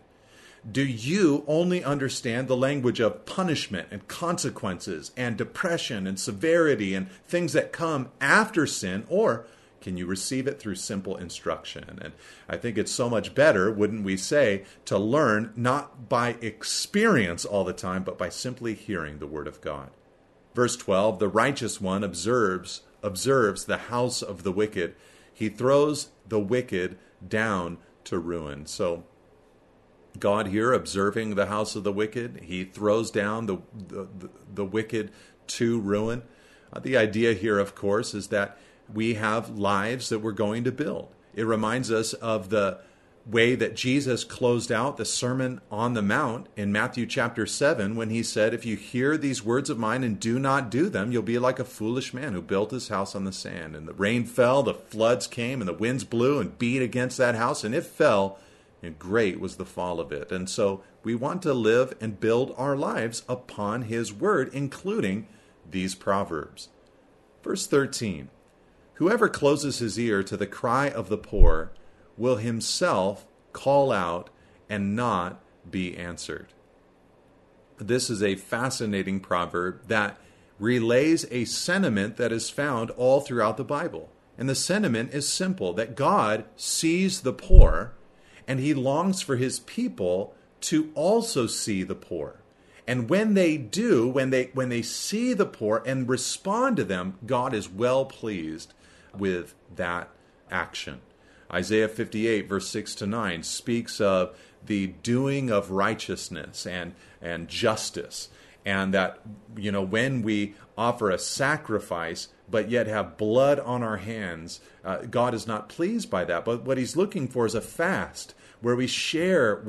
Do 0.70 0.84
you 0.84 1.44
only 1.46 1.82
understand 1.82 2.46
the 2.46 2.56
language 2.56 3.00
of 3.00 3.24
punishment 3.24 3.88
and 3.90 4.06
consequences 4.08 5.10
and 5.16 5.36
depression 5.36 6.06
and 6.06 6.18
severity 6.18 6.94
and 6.94 7.10
things 7.26 7.54
that 7.54 7.72
come 7.72 8.10
after 8.20 8.66
sin? 8.66 9.04
Or 9.08 9.46
can 9.80 9.96
you 9.96 10.06
receive 10.06 10.46
it 10.46 10.60
through 10.60 10.74
simple 10.74 11.16
instruction? 11.16 11.98
And 12.02 12.12
I 12.48 12.56
think 12.56 12.76
it's 12.76 12.92
so 12.92 13.08
much 13.08 13.34
better, 13.34 13.72
wouldn't 13.72 14.04
we 14.04 14.16
say, 14.16 14.64
to 14.84 14.98
learn 14.98 15.52
not 15.56 16.08
by 16.08 16.36
experience 16.42 17.44
all 17.44 17.64
the 17.64 17.72
time, 17.72 18.02
but 18.02 18.18
by 18.18 18.28
simply 18.28 18.74
hearing 18.74 19.18
the 19.18 19.26
Word 19.26 19.46
of 19.46 19.60
God. 19.60 19.90
Verse 20.54 20.76
12 20.76 21.18
The 21.18 21.28
righteous 21.28 21.80
one 21.80 22.04
observes, 22.04 22.82
observes 23.02 23.64
the 23.64 23.78
house 23.78 24.20
of 24.20 24.42
the 24.42 24.52
wicked, 24.52 24.94
he 25.32 25.48
throws 25.48 26.08
the 26.28 26.40
wicked 26.40 26.98
down 27.26 27.78
to 28.04 28.18
ruin. 28.18 28.66
So, 28.66 29.04
God 30.18 30.48
here 30.48 30.72
observing 30.72 31.34
the 31.34 31.46
house 31.46 31.76
of 31.76 31.84
the 31.84 31.92
wicked, 31.92 32.40
he 32.42 32.64
throws 32.64 33.10
down 33.10 33.46
the, 33.46 33.58
the, 33.88 34.08
the, 34.52 34.64
wicked 34.64 35.10
to 35.46 35.80
ruin. 35.80 36.22
Uh, 36.72 36.80
the 36.80 36.96
idea 36.96 37.32
here, 37.32 37.58
of 37.58 37.74
course, 37.74 38.14
is 38.14 38.28
that 38.28 38.58
we 38.92 39.14
have 39.14 39.50
lives 39.50 40.08
that 40.08 40.18
we're 40.18 40.32
going 40.32 40.64
to 40.64 40.72
build. 40.72 41.08
It 41.34 41.44
reminds 41.44 41.92
us 41.92 42.12
of 42.14 42.50
the 42.50 42.80
way 43.26 43.54
that 43.54 43.76
Jesus 43.76 44.24
closed 44.24 44.72
out 44.72 44.96
the 44.96 45.04
Sermon 45.04 45.60
on 45.70 45.94
the 45.94 46.02
Mount 46.02 46.48
in 46.56 46.72
Matthew 46.72 47.06
chapter 47.06 47.46
7 47.46 47.94
when 47.94 48.10
he 48.10 48.22
said, 48.22 48.52
If 48.52 48.64
you 48.64 48.76
hear 48.76 49.16
these 49.16 49.44
words 49.44 49.70
of 49.70 49.78
mine 49.78 50.02
and 50.02 50.18
do 50.18 50.38
not 50.38 50.70
do 50.70 50.88
them, 50.88 51.12
you'll 51.12 51.22
be 51.22 51.38
like 51.38 51.58
a 51.58 51.64
foolish 51.64 52.12
man 52.12 52.32
who 52.32 52.42
built 52.42 52.70
his 52.70 52.88
house 52.88 53.14
on 53.14 53.24
the 53.24 53.32
sand. 53.32 53.76
And 53.76 53.86
the 53.86 53.92
rain 53.92 54.24
fell, 54.24 54.62
the 54.62 54.74
floods 54.74 55.26
came, 55.26 55.60
and 55.60 55.68
the 55.68 55.74
winds 55.74 56.04
blew 56.04 56.40
and 56.40 56.58
beat 56.58 56.82
against 56.82 57.18
that 57.18 57.34
house, 57.34 57.62
and 57.62 57.74
it 57.74 57.84
fell, 57.84 58.38
and 58.82 58.98
great 58.98 59.40
was 59.40 59.56
the 59.56 59.66
fall 59.66 60.00
of 60.00 60.12
it. 60.12 60.32
And 60.32 60.48
so 60.48 60.82
we 61.02 61.14
want 61.14 61.42
to 61.42 61.54
live 61.54 61.94
and 62.00 62.20
build 62.20 62.54
our 62.56 62.76
lives 62.76 63.22
upon 63.28 63.82
his 63.82 64.12
word, 64.12 64.50
including 64.52 65.26
these 65.68 65.94
proverbs. 65.94 66.68
Verse 67.42 67.66
13 67.66 68.28
Whoever 68.94 69.28
closes 69.28 69.78
his 69.78 69.98
ear 69.98 70.22
to 70.22 70.36
the 70.36 70.46
cry 70.46 70.88
of 70.88 71.08
the 71.08 71.18
poor 71.18 71.72
will 72.16 72.36
himself 72.36 73.26
call 73.52 73.92
out 73.92 74.28
and 74.68 74.94
not 74.94 75.42
be 75.68 75.96
answered. 75.96 76.48
This 77.78 78.10
is 78.10 78.22
a 78.22 78.36
fascinating 78.36 79.20
proverb 79.20 79.88
that 79.88 80.18
relays 80.58 81.26
a 81.30 81.46
sentiment 81.46 82.18
that 82.18 82.30
is 82.30 82.50
found 82.50 82.90
all 82.90 83.20
throughout 83.20 83.56
the 83.56 83.64
Bible. 83.64 84.10
And 84.36 84.48
the 84.48 84.54
sentiment 84.54 85.14
is 85.14 85.28
simple 85.28 85.72
that 85.74 85.96
God 85.96 86.44
sees 86.56 87.22
the 87.22 87.32
poor 87.32 87.94
and 88.50 88.58
he 88.58 88.74
longs 88.74 89.22
for 89.22 89.36
his 89.36 89.60
people 89.60 90.34
to 90.60 90.90
also 90.96 91.46
see 91.46 91.84
the 91.84 91.94
poor. 91.94 92.40
And 92.84 93.08
when 93.08 93.34
they 93.34 93.56
do, 93.56 94.08
when 94.08 94.30
they 94.30 94.50
when 94.54 94.70
they 94.70 94.82
see 94.82 95.34
the 95.34 95.46
poor 95.46 95.84
and 95.86 96.08
respond 96.08 96.76
to 96.78 96.84
them, 96.84 97.16
God 97.24 97.54
is 97.54 97.70
well 97.70 98.04
pleased 98.04 98.74
with 99.16 99.54
that 99.76 100.08
action. 100.50 101.00
Isaiah 101.52 101.86
58, 101.86 102.48
verse 102.48 102.68
6 102.70 102.96
to 102.96 103.06
9, 103.06 103.44
speaks 103.44 104.00
of 104.00 104.36
the 104.66 104.88
doing 104.88 105.48
of 105.48 105.70
righteousness 105.70 106.66
and, 106.66 106.96
and 107.22 107.46
justice. 107.46 108.30
And 108.66 108.92
that, 108.94 109.20
you 109.56 109.70
know, 109.70 109.82
when 109.82 110.22
we 110.22 110.54
offer 110.76 111.08
a 111.08 111.18
sacrifice, 111.18 112.26
but 112.50 112.68
yet 112.68 112.88
have 112.88 113.16
blood 113.16 113.60
on 113.60 113.84
our 113.84 113.98
hands, 113.98 114.60
uh, 114.84 115.02
God 115.02 115.34
is 115.34 115.46
not 115.46 115.68
pleased 115.68 116.10
by 116.10 116.24
that. 116.24 116.44
But 116.44 116.64
what 116.64 116.78
He's 116.78 116.96
looking 116.96 117.28
for 117.28 117.46
is 117.46 117.54
a 117.54 117.60
fast 117.60 118.34
where 118.60 118.76
we 118.76 118.86
share 118.86 119.62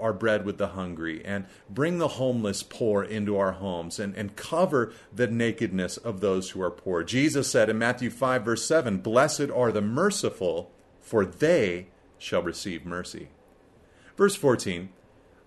our 0.00 0.12
bread 0.12 0.44
with 0.44 0.58
the 0.58 0.68
hungry 0.68 1.24
and 1.24 1.46
bring 1.68 1.98
the 1.98 2.08
homeless 2.08 2.62
poor 2.62 3.02
into 3.02 3.36
our 3.36 3.52
homes 3.52 3.98
and, 3.98 4.14
and 4.14 4.36
cover 4.36 4.92
the 5.14 5.26
nakedness 5.26 5.96
of 5.98 6.20
those 6.20 6.50
who 6.50 6.62
are 6.62 6.70
poor. 6.70 7.02
Jesus 7.02 7.50
said 7.50 7.68
in 7.68 7.78
Matthew 7.78 8.10
5, 8.10 8.44
verse 8.44 8.64
7, 8.64 8.98
Blessed 8.98 9.50
are 9.54 9.70
the 9.70 9.82
merciful, 9.82 10.70
for 11.00 11.24
they 11.24 11.88
shall 12.18 12.42
receive 12.42 12.84
mercy. 12.84 13.28
Verse 14.16 14.34
14, 14.34 14.88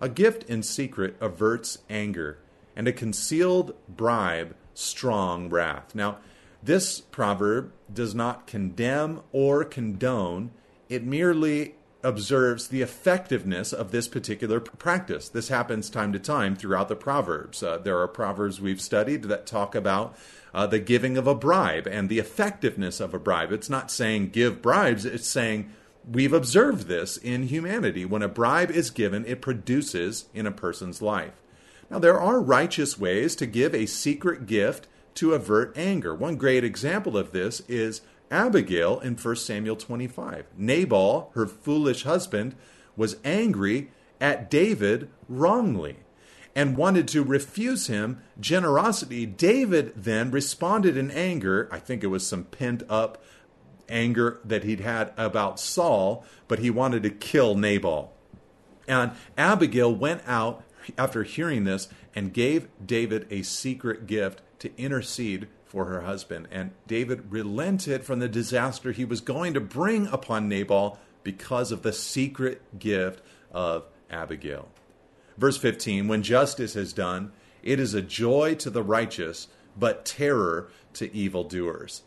A 0.00 0.08
gift 0.08 0.44
in 0.44 0.62
secret 0.62 1.16
averts 1.20 1.78
anger, 1.90 2.38
and 2.74 2.88
a 2.88 2.92
concealed 2.92 3.74
bribe 3.88 4.56
strong 4.74 5.50
wrath. 5.50 5.94
Now, 5.94 6.18
this 6.62 7.00
proverb 7.00 7.72
does 7.92 8.14
not 8.14 8.46
condemn 8.46 9.20
or 9.32 9.64
condone, 9.64 10.52
it 10.88 11.04
merely 11.04 11.74
observes 12.02 12.68
the 12.68 12.82
effectiveness 12.82 13.72
of 13.72 13.90
this 13.90 14.08
particular 14.08 14.60
practice. 14.60 15.28
This 15.28 15.48
happens 15.48 15.88
time 15.88 16.12
to 16.12 16.18
time 16.18 16.56
throughout 16.56 16.88
the 16.88 16.96
Proverbs. 16.96 17.62
Uh, 17.62 17.78
there 17.78 17.98
are 17.98 18.08
Proverbs 18.08 18.60
we've 18.60 18.80
studied 18.80 19.24
that 19.24 19.46
talk 19.46 19.74
about 19.74 20.16
uh, 20.52 20.66
the 20.66 20.78
giving 20.78 21.16
of 21.16 21.26
a 21.26 21.34
bribe 21.34 21.86
and 21.86 22.08
the 22.08 22.18
effectiveness 22.18 23.00
of 23.00 23.14
a 23.14 23.18
bribe. 23.18 23.52
It's 23.52 23.70
not 23.70 23.90
saying 23.90 24.30
give 24.30 24.60
bribes, 24.60 25.04
it's 25.04 25.28
saying 25.28 25.72
we've 26.10 26.32
observed 26.32 26.88
this 26.88 27.16
in 27.16 27.44
humanity. 27.44 28.04
When 28.04 28.22
a 28.22 28.28
bribe 28.28 28.70
is 28.70 28.90
given, 28.90 29.24
it 29.24 29.40
produces 29.40 30.26
in 30.34 30.46
a 30.46 30.52
person's 30.52 31.00
life. 31.00 31.34
Now, 31.90 31.98
there 31.98 32.18
are 32.18 32.40
righteous 32.40 32.98
ways 32.98 33.36
to 33.36 33.46
give 33.46 33.74
a 33.74 33.86
secret 33.86 34.46
gift 34.46 34.86
to 35.14 35.34
avert 35.34 35.76
anger. 35.76 36.14
One 36.14 36.36
great 36.36 36.64
example 36.64 37.16
of 37.18 37.32
this 37.32 37.60
is 37.68 38.00
Abigail 38.32 38.98
in 39.00 39.14
1 39.14 39.36
Samuel 39.36 39.76
25. 39.76 40.46
Nabal, 40.56 41.30
her 41.34 41.46
foolish 41.46 42.02
husband, 42.02 42.56
was 42.96 43.16
angry 43.24 43.90
at 44.20 44.50
David 44.50 45.10
wrongly 45.28 45.98
and 46.54 46.76
wanted 46.76 47.08
to 47.08 47.22
refuse 47.22 47.86
him 47.86 48.22
generosity. 48.40 49.26
David 49.26 49.92
then 49.96 50.30
responded 50.30 50.96
in 50.96 51.10
anger. 51.10 51.68
I 51.70 51.78
think 51.78 52.02
it 52.02 52.08
was 52.08 52.26
some 52.26 52.44
pent 52.44 52.82
up 52.88 53.22
anger 53.88 54.40
that 54.44 54.64
he'd 54.64 54.80
had 54.80 55.12
about 55.16 55.60
Saul, 55.60 56.24
but 56.48 56.58
he 56.58 56.70
wanted 56.70 57.02
to 57.02 57.10
kill 57.10 57.54
Nabal. 57.54 58.12
And 58.88 59.12
Abigail 59.36 59.94
went 59.94 60.22
out 60.26 60.64
after 60.98 61.22
hearing 61.22 61.64
this 61.64 61.88
and 62.14 62.32
gave 62.32 62.68
David 62.84 63.26
a 63.30 63.42
secret 63.42 64.06
gift 64.06 64.42
to 64.60 64.76
intercede 64.76 65.48
for 65.72 65.86
her 65.86 66.02
husband. 66.02 66.46
And 66.50 66.72
David 66.86 67.32
relented 67.32 68.04
from 68.04 68.18
the 68.18 68.28
disaster 68.28 68.92
he 68.92 69.06
was 69.06 69.22
going 69.22 69.54
to 69.54 69.60
bring 69.60 70.06
upon 70.08 70.46
Nabal 70.46 70.98
because 71.22 71.72
of 71.72 71.80
the 71.80 71.94
secret 71.94 72.78
gift 72.78 73.22
of 73.50 73.86
Abigail. 74.10 74.68
Verse 75.38 75.56
15 75.56 76.08
When 76.08 76.22
justice 76.22 76.76
is 76.76 76.92
done, 76.92 77.32
it 77.62 77.80
is 77.80 77.94
a 77.94 78.02
joy 78.02 78.54
to 78.56 78.68
the 78.68 78.82
righteous, 78.82 79.48
but 79.74 80.04
terror 80.04 80.68
to 80.92 81.10
evildoers. 81.16 82.02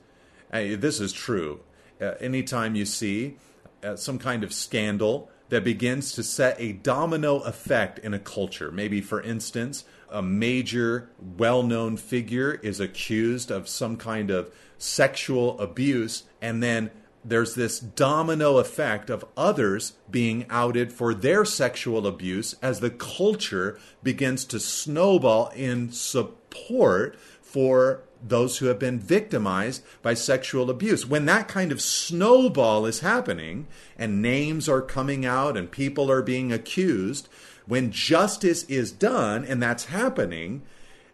Uh, 0.53 0.75
this 0.77 1.00
is 1.00 1.12
true. 1.12 1.62
Uh, 2.00 2.12
anytime 2.19 2.75
you 2.75 2.86
see 2.86 3.38
uh, 3.84 3.95
some 3.95 4.19
kind 4.19 4.43
of 4.43 4.53
scandal 4.53 5.31
that 5.49 5.63
begins 5.63 6.13
to 6.13 6.23
set 6.23 6.59
a 6.59 6.73
domino 6.73 7.39
effect 7.39 7.99
in 7.99 8.13
a 8.13 8.19
culture. 8.19 8.71
Maybe, 8.71 9.01
for 9.01 9.21
instance, 9.21 9.85
a 10.09 10.21
major, 10.21 11.09
well 11.37 11.63
known 11.63 11.97
figure 11.97 12.53
is 12.63 12.79
accused 12.79 13.51
of 13.51 13.67
some 13.67 13.97
kind 13.97 14.31
of 14.31 14.51
sexual 14.77 15.59
abuse, 15.59 16.23
and 16.41 16.61
then 16.61 16.91
there's 17.23 17.55
this 17.55 17.79
domino 17.79 18.57
effect 18.59 19.09
of 19.09 19.25
others 19.35 19.93
being 20.09 20.45
outed 20.49 20.93
for 20.93 21.13
their 21.13 21.43
sexual 21.43 22.05
abuse 22.05 22.53
as 22.61 22.79
the 22.79 22.91
culture 22.91 23.79
begins 24.03 24.45
to 24.45 24.59
snowball 24.59 25.49
in 25.55 25.91
support 25.91 27.17
for 27.41 28.03
those 28.24 28.57
who 28.57 28.65
have 28.67 28.79
been 28.79 29.00
victimized 29.00 29.84
by 30.01 30.13
sexual 30.13 30.69
abuse. 30.69 31.05
When 31.05 31.25
that 31.25 31.48
kind 31.48 31.72
of 31.72 31.81
snowball 31.81 32.86
is 32.86 33.00
happening 33.01 33.67
and 33.98 34.22
names 34.22 34.67
are 34.67 34.81
coming 34.81 35.25
out 35.25 35.57
and 35.57 35.69
people 35.69 36.12
are 36.12 36.22
being 36.22 36.51
accused, 36.51 37.27
when 37.65 37.91
justice 37.91 38.63
is 38.65 38.91
done 38.91 39.45
and 39.45 39.62
that's 39.62 39.86
happening, 39.86 40.63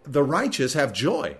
the 0.03 0.23
righteous 0.23 0.73
have 0.73 0.93
joy. 0.93 1.37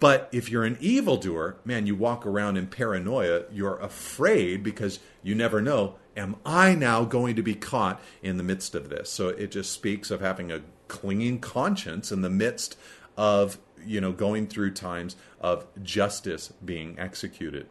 But 0.00 0.28
if 0.32 0.50
you're 0.50 0.64
an 0.64 0.78
evildoer, 0.80 1.56
man, 1.64 1.86
you 1.86 1.94
walk 1.94 2.26
around 2.26 2.56
in 2.56 2.66
paranoia. 2.66 3.44
You're 3.52 3.78
afraid 3.78 4.62
because 4.62 5.00
you 5.22 5.34
never 5.34 5.62
know, 5.62 5.94
am 6.16 6.36
I 6.44 6.74
now 6.74 7.04
going 7.04 7.36
to 7.36 7.42
be 7.42 7.54
caught 7.54 8.00
in 8.22 8.36
the 8.36 8.42
midst 8.42 8.74
of 8.74 8.88
this? 8.88 9.10
So 9.10 9.28
it 9.28 9.50
just 9.50 9.72
speaks 9.72 10.10
of 10.10 10.20
having 10.20 10.50
a 10.50 10.62
clinging 10.88 11.40
conscience 11.40 12.12
in 12.12 12.22
the 12.22 12.30
midst 12.30 12.76
of, 13.16 13.58
you 13.84 14.00
know, 14.00 14.12
going 14.12 14.46
through 14.46 14.72
times 14.72 15.16
of 15.40 15.66
justice 15.82 16.52
being 16.64 16.98
executed. 16.98 17.66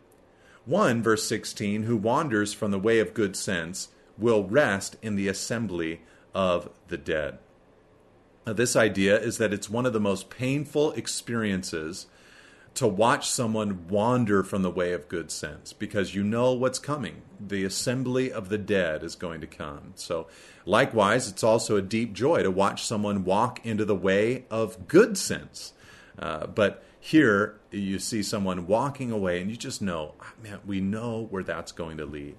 1 0.66 1.04
verse 1.04 1.28
16 1.28 1.84
who 1.84 1.98
wanders 1.98 2.54
from 2.54 2.72
the 2.72 2.80
way 2.80 3.00
of 3.00 3.14
good 3.14 3.36
sense 3.36 3.90
will 4.18 4.44
rest 4.44 4.96
in 5.02 5.16
the 5.16 5.28
assembly 5.28 6.02
of 6.34 6.70
the 6.88 6.98
dead. 6.98 7.38
Now, 8.46 8.54
this 8.54 8.76
idea 8.76 9.20
is 9.20 9.38
that 9.38 9.54
it's 9.54 9.70
one 9.70 9.86
of 9.86 9.94
the 9.94 10.00
most 10.00 10.30
painful 10.30 10.92
experiences 10.94 12.08
to 12.75 12.88
watch 12.88 13.30
someone 13.30 13.88
wander 13.88 14.44
from 14.44 14.63
the 14.63 14.72
way 14.72 14.94
of 14.94 15.08
good 15.08 15.30
sense 15.30 15.74
because 15.74 16.15
you 16.15 16.24
know 16.24 16.53
what's 16.53 16.80
coming. 16.80 17.22
The 17.39 17.63
assembly 17.65 18.32
of 18.32 18.50
the 18.50 18.58
dead 18.58 19.03
is 19.03 19.15
going 19.15 19.42
to 19.42 19.48
come. 19.48 19.94
So, 19.96 20.27
likewise, 20.65 21.27
it's 21.27 21.44
also 21.44 21.75
a 21.75 21.82
deep 21.82 22.13
joy 22.13 22.42
to 22.42 22.50
watch 22.50 22.84
someone 22.84 23.25
walk 23.25 23.63
into 23.65 23.86
the 23.86 23.96
way 23.96 24.46
of 24.50 24.88
good 24.88 25.18
sense. 25.18 25.74
Uh, 26.18 26.48
but 26.48 26.84
here 27.00 27.60
you 27.70 28.00
see 28.00 28.24
someone 28.24 28.65
walking 28.65 29.12
away, 29.12 29.42
and 29.42 29.51
you 29.51 29.58
just 29.58 29.82
know, 29.82 30.15
ah, 30.22 30.34
man, 30.42 30.60
we 30.65 30.80
know 30.80 31.27
where 31.30 31.44
that's 31.44 31.72
going 31.72 31.98
to 31.98 32.06
lead. 32.06 32.38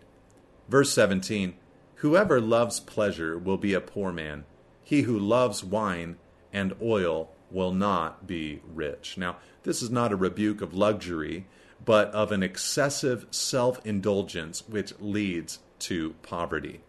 Verse 0.68 0.90
17 0.92 1.54
Whoever 1.96 2.40
loves 2.40 2.80
pleasure 2.80 3.38
will 3.38 3.56
be 3.56 3.72
a 3.72 3.80
poor 3.80 4.12
man. 4.12 4.44
He 4.82 5.02
who 5.02 5.18
loves 5.18 5.62
wine 5.62 6.16
and 6.52 6.74
oil 6.82 7.30
will 7.50 7.72
not 7.72 8.26
be 8.26 8.60
rich. 8.66 9.16
Now, 9.16 9.36
this 9.64 9.82
is 9.82 9.90
not 9.90 10.12
a 10.12 10.16
rebuke 10.16 10.60
of 10.60 10.74
luxury, 10.74 11.46
but 11.84 12.08
of 12.10 12.32
an 12.32 12.42
excessive 12.42 13.26
self 13.30 13.84
indulgence 13.84 14.62
which 14.68 14.94
leads 15.00 15.58
to 15.80 16.14
poverty. 16.22 16.80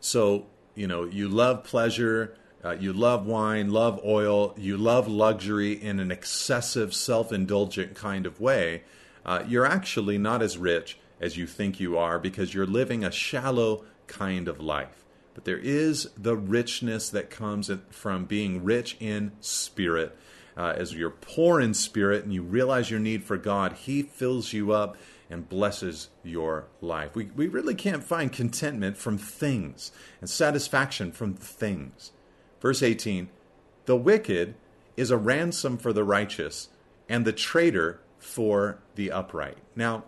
So, 0.00 0.46
you 0.74 0.86
know, 0.86 1.04
you 1.04 1.28
love 1.28 1.64
pleasure, 1.64 2.36
uh, 2.64 2.72
you 2.72 2.92
love 2.92 3.26
wine, 3.26 3.70
love 3.70 4.00
oil, 4.04 4.54
you 4.56 4.76
love 4.76 5.08
luxury 5.08 5.72
in 5.72 6.00
an 6.00 6.10
excessive 6.10 6.94
self 6.94 7.32
indulgent 7.32 7.94
kind 7.94 8.26
of 8.26 8.40
way. 8.40 8.82
Uh, 9.24 9.42
you're 9.48 9.66
actually 9.66 10.18
not 10.18 10.42
as 10.42 10.58
rich 10.58 10.98
as 11.20 11.36
you 11.36 11.46
think 11.46 11.80
you 11.80 11.96
are 11.96 12.18
because 12.18 12.54
you're 12.54 12.66
living 12.66 13.04
a 13.04 13.10
shallow 13.10 13.84
kind 14.06 14.48
of 14.48 14.60
life. 14.60 15.04
But 15.34 15.44
there 15.44 15.58
is 15.58 16.08
the 16.16 16.36
richness 16.36 17.10
that 17.10 17.30
comes 17.30 17.70
from 17.90 18.24
being 18.24 18.64
rich 18.64 18.96
in 19.00 19.32
spirit 19.40 20.16
uh, 20.56 20.74
as 20.76 20.94
you're 20.94 21.10
poor 21.10 21.60
in 21.60 21.74
spirit 21.74 22.24
and 22.24 22.32
you 22.32 22.42
realize 22.42 22.90
your 22.90 23.00
need 23.00 23.24
for 23.24 23.36
God, 23.36 23.72
He 23.72 24.02
fills 24.02 24.52
you 24.52 24.72
up 24.72 24.96
and 25.28 25.48
blesses 25.48 26.08
your 26.22 26.66
life. 26.80 27.14
We, 27.14 27.26
we 27.26 27.48
really 27.48 27.74
can't 27.74 28.04
find 28.04 28.32
contentment 28.32 28.96
from 28.96 29.18
things 29.18 29.92
and 30.20 30.30
satisfaction 30.30 31.12
from 31.12 31.34
things. 31.34 32.12
Verse 32.60 32.82
18 32.82 33.28
The 33.86 33.96
wicked 33.96 34.54
is 34.96 35.10
a 35.10 35.16
ransom 35.16 35.76
for 35.76 35.92
the 35.92 36.04
righteous, 36.04 36.68
and 37.08 37.24
the 37.24 37.32
traitor 37.32 38.00
for 38.18 38.78
the 38.94 39.10
upright. 39.10 39.58
Now, 39.74 40.04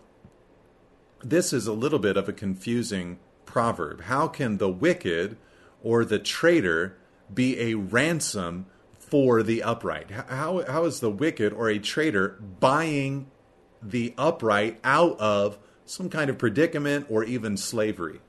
this 1.22 1.52
is 1.52 1.66
a 1.66 1.72
little 1.72 1.98
bit 1.98 2.16
of 2.16 2.28
a 2.28 2.32
confusing 2.32 3.18
proverb. 3.44 4.02
How 4.02 4.28
can 4.28 4.58
the 4.58 4.68
wicked 4.68 5.37
or 5.82 6.04
the 6.04 6.18
traitor 6.18 6.96
be 7.32 7.58
a 7.61 7.74
ransom 7.74 8.66
for 9.11 9.42
the 9.42 9.62
upright? 9.62 10.11
How, 10.11 10.64
how 10.66 10.85
is 10.85 11.01
the 11.01 11.11
wicked 11.11 11.53
or 11.53 11.68
a 11.68 11.79
traitor 11.79 12.38
buying 12.61 13.31
the 13.83 14.14
upright 14.18 14.81
out 14.85 15.18
of 15.21 15.59
some 15.85 16.09
kind 16.09 16.31
of 16.31 16.38
predicament 16.38 17.07
or 17.09 17.25
even 17.25 17.57
slavery? 17.57 18.21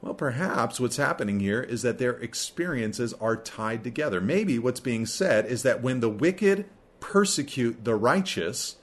Well, 0.00 0.14
perhaps 0.14 0.78
what's 0.78 0.98
happening 0.98 1.40
here 1.40 1.62
is 1.62 1.80
that 1.82 1.98
their 1.98 2.12
experiences 2.18 3.14
are 3.14 3.36
tied 3.36 3.82
together. 3.82 4.20
Maybe 4.20 4.58
what's 4.58 4.80
being 4.80 5.06
said 5.06 5.46
is 5.46 5.62
that 5.62 5.82
when 5.82 6.00
the 6.00 6.10
wicked 6.10 6.66
persecute 7.00 7.84
the 7.84 7.94
righteous, 7.94 8.76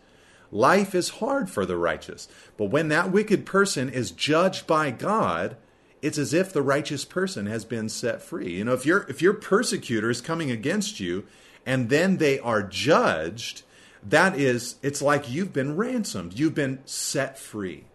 life 0.52 0.96
is 0.96 1.10
hard 1.10 1.50
for 1.50 1.64
the 1.64 1.78
righteous. 1.78 2.28
But 2.58 2.72
when 2.72 2.88
that 2.88 3.12
wicked 3.12 3.46
person 3.46 3.88
is 3.88 4.10
judged 4.10 4.66
by 4.66 4.90
God, 4.90 5.58
it's 6.02 6.18
as 6.18 6.34
if 6.34 6.52
the 6.52 6.64
righteous 6.64 7.06
person 7.06 7.46
has 7.46 7.64
been 7.64 7.88
set 7.88 8.22
free. 8.22 8.58
You 8.58 8.66
know, 8.66 8.74
if 8.74 8.86
your 8.86 9.06
if 9.10 9.22
your 9.22 9.34
persecutor 9.34 10.10
is 10.10 10.22
coming 10.22 10.50
against 10.50 11.00
you 11.00 11.26
and 11.66 11.90
then 11.90 12.18
they 12.18 12.40
are 12.40 12.64
judged, 12.64 13.64
that 14.04 14.38
is 14.38 14.76
it's 14.82 15.02
like 15.02 15.30
you've 15.30 15.54
been 15.54 15.78
ransomed. 15.78 16.38
You've 16.38 16.56
been 16.56 16.80
set 16.86 17.38
free. 17.38 17.86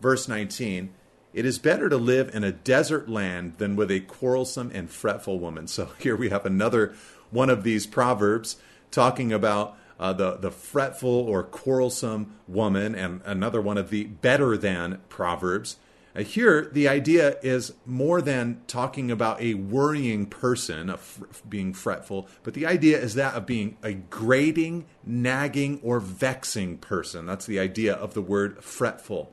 Verse 0.00 0.26
19, 0.26 0.90
it 1.32 1.44
is 1.44 1.58
better 1.58 1.88
to 1.88 1.96
live 1.96 2.34
in 2.34 2.42
a 2.42 2.52
desert 2.52 3.08
land 3.08 3.54
than 3.58 3.76
with 3.76 3.90
a 3.90 4.00
quarrelsome 4.00 4.70
and 4.74 4.90
fretful 4.90 5.38
woman. 5.38 5.68
So 5.68 5.90
here 5.98 6.16
we 6.16 6.30
have 6.30 6.46
another 6.46 6.94
one 7.30 7.50
of 7.50 7.62
these 7.62 7.86
proverbs 7.86 8.56
talking 8.90 9.32
about 9.32 9.76
uh, 10.00 10.12
the, 10.12 10.36
the 10.36 10.50
fretful 10.50 11.10
or 11.10 11.44
quarrelsome 11.44 12.34
woman, 12.48 12.94
and 12.94 13.20
another 13.24 13.60
one 13.60 13.78
of 13.78 13.90
the 13.90 14.04
better 14.04 14.56
than 14.56 15.00
proverbs 15.08 15.76
here, 16.18 16.68
the 16.72 16.88
idea 16.88 17.38
is 17.42 17.72
more 17.86 18.20
than 18.20 18.60
talking 18.66 19.10
about 19.10 19.40
a 19.40 19.54
worrying 19.54 20.26
person, 20.26 20.90
of 20.90 21.42
being 21.48 21.72
fretful, 21.72 22.28
but 22.42 22.52
the 22.52 22.66
idea 22.66 22.98
is 22.98 23.14
that 23.14 23.34
of 23.34 23.46
being 23.46 23.78
a 23.82 23.94
grating, 23.94 24.84
nagging, 25.04 25.80
or 25.82 26.00
vexing 26.00 26.78
person. 26.78 27.24
That's 27.24 27.46
the 27.46 27.58
idea 27.58 27.94
of 27.94 28.12
the 28.12 28.20
word 28.20 28.62
fretful. 28.62 29.32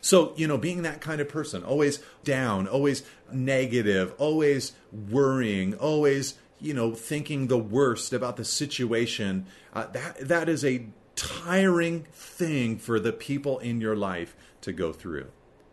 So, 0.00 0.32
you 0.36 0.48
know, 0.48 0.58
being 0.58 0.82
that 0.82 1.00
kind 1.00 1.20
of 1.20 1.28
person, 1.28 1.62
always 1.62 2.00
down, 2.24 2.66
always 2.66 3.04
negative, 3.32 4.12
always 4.18 4.72
worrying, 4.90 5.74
always, 5.74 6.34
you 6.60 6.74
know, 6.74 6.94
thinking 6.94 7.46
the 7.46 7.58
worst 7.58 8.12
about 8.12 8.36
the 8.36 8.44
situation, 8.44 9.46
uh, 9.72 9.86
that, 9.92 10.18
that 10.18 10.48
is 10.48 10.64
a 10.64 10.86
tiring 11.14 12.06
thing 12.12 12.78
for 12.78 12.98
the 12.98 13.12
people 13.12 13.60
in 13.60 13.80
your 13.80 13.94
life 13.94 14.34
to 14.62 14.72
go 14.72 14.92
through. 14.92 15.28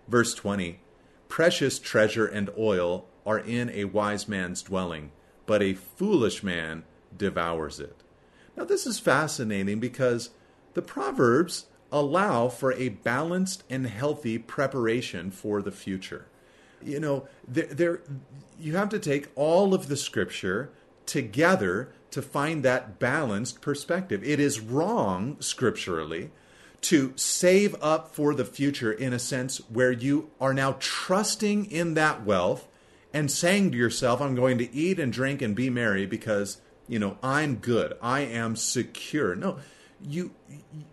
Verse 0.10 0.34
20 0.34 0.80
Precious 1.28 1.78
treasure 1.78 2.26
and 2.26 2.50
oil 2.58 3.06
are 3.26 3.38
in 3.38 3.70
a 3.70 3.86
wise 3.86 4.28
man's 4.28 4.64
dwelling, 4.64 5.12
but 5.46 5.62
a 5.62 5.76
foolish 5.76 6.42
man 6.42 6.84
devours 7.16 7.80
it. 7.80 7.96
Now, 8.58 8.66
this 8.66 8.88
is 8.88 9.00
fascinating 9.00 9.80
because 9.80 10.32
the 10.74 10.82
Proverbs 10.82 11.68
allow 11.92 12.50
for 12.50 12.74
a 12.74 12.90
balanced 12.90 13.64
and 13.70 13.86
healthy 13.86 14.40
preparation 14.40 15.30
for 15.30 15.62
the 15.62 15.72
future. 15.72 16.26
You 16.84 17.00
know, 17.00 17.28
there, 17.48 17.68
there, 17.68 18.02
you 18.60 18.76
have 18.76 18.90
to 18.90 19.00
take 19.00 19.30
all 19.36 19.74
of 19.74 19.88
the 19.88 19.98
scripture 19.98 20.72
together 21.06 21.90
to 22.12 22.22
find 22.22 22.64
that 22.64 22.98
balanced 22.98 23.62
perspective. 23.62 24.24
It 24.24 24.40
is 24.40 24.60
wrong 24.60 25.38
scripturally 25.40 26.32
to 26.82 27.14
save 27.16 27.76
up 27.82 28.14
for 28.14 28.34
the 28.34 28.46
future 28.46 28.92
in 28.92 29.14
a 29.14 29.20
sense 29.20 29.58
where 29.70 29.92
you 29.92 30.32
are 30.40 30.54
now 30.54 30.78
trusting 30.80 31.70
in 31.70 31.94
that 31.96 32.24
wealth 32.26 32.68
and 33.14 33.30
saying 33.32 33.72
to 33.72 33.78
yourself, 33.78 34.22
I'm 34.22 34.36
going 34.36 34.58
to 34.60 34.74
eat 34.74 35.00
and 35.00 35.12
drink 35.12 35.42
and 35.42 35.56
be 35.56 35.70
merry 35.70 36.06
because, 36.06 36.62
you 36.88 37.00
know, 37.00 37.18
I'm 37.22 37.56
good. 37.56 37.98
I 38.02 38.22
am 38.22 38.56
secure. 38.56 39.36
No, 39.36 39.58
you, 40.02 40.32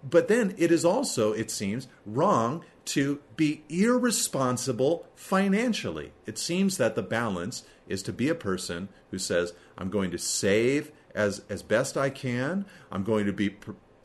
but 0.02 0.28
then 0.28 0.54
it 0.56 0.72
is 0.72 0.84
also, 0.84 1.32
it 1.32 1.50
seems, 1.50 1.88
wrong 2.04 2.64
to 2.86 3.20
be 3.36 3.62
irresponsible 3.68 5.06
financially. 5.14 6.12
It 6.24 6.38
seems 6.38 6.78
that 6.78 6.94
the 6.94 7.02
balance 7.02 7.64
is 7.88 8.02
to 8.04 8.12
be 8.12 8.28
a 8.28 8.34
person 8.34 8.88
who 9.10 9.18
says, 9.18 9.52
I'm 9.76 9.90
going 9.90 10.10
to 10.12 10.18
save 10.18 10.92
as, 11.14 11.42
as 11.48 11.62
best 11.62 11.96
I 11.96 12.10
can. 12.10 12.64
I'm 12.90 13.04
going 13.04 13.26
to 13.26 13.32
be 13.32 13.56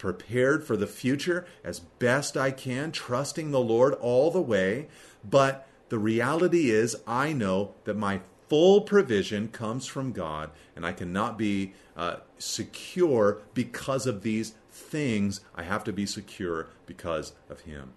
prepared 0.02 0.66
for 0.66 0.76
the 0.76 0.88
future 0.88 1.46
as 1.64 1.80
best 1.80 2.36
I 2.36 2.50
can, 2.50 2.92
trusting 2.92 3.52
the 3.52 3.60
Lord 3.60 3.94
all 3.94 4.32
the 4.32 4.42
way. 4.42 4.88
But 5.24 5.68
The 5.90 6.00
reality 6.00 6.72
is, 6.72 6.96
I 7.06 7.34
know 7.34 7.76
that 7.84 7.98
my 7.98 8.22
full 8.48 8.82
provision 8.82 9.50
comes 9.50 9.86
from 9.86 10.14
God, 10.14 10.50
and 10.74 10.86
I 10.86 10.94
cannot 10.94 11.38
be 11.38 11.74
uh, 11.98 12.16
secure 12.38 13.42
because 13.54 14.08
of 14.08 14.24
these 14.24 14.54
things. 14.72 15.42
I 15.54 15.64
have 15.64 15.84
to 15.84 15.94
be 15.94 16.06
secure 16.06 16.70
because 16.86 17.34
of 17.50 17.62
Him. 17.62 17.94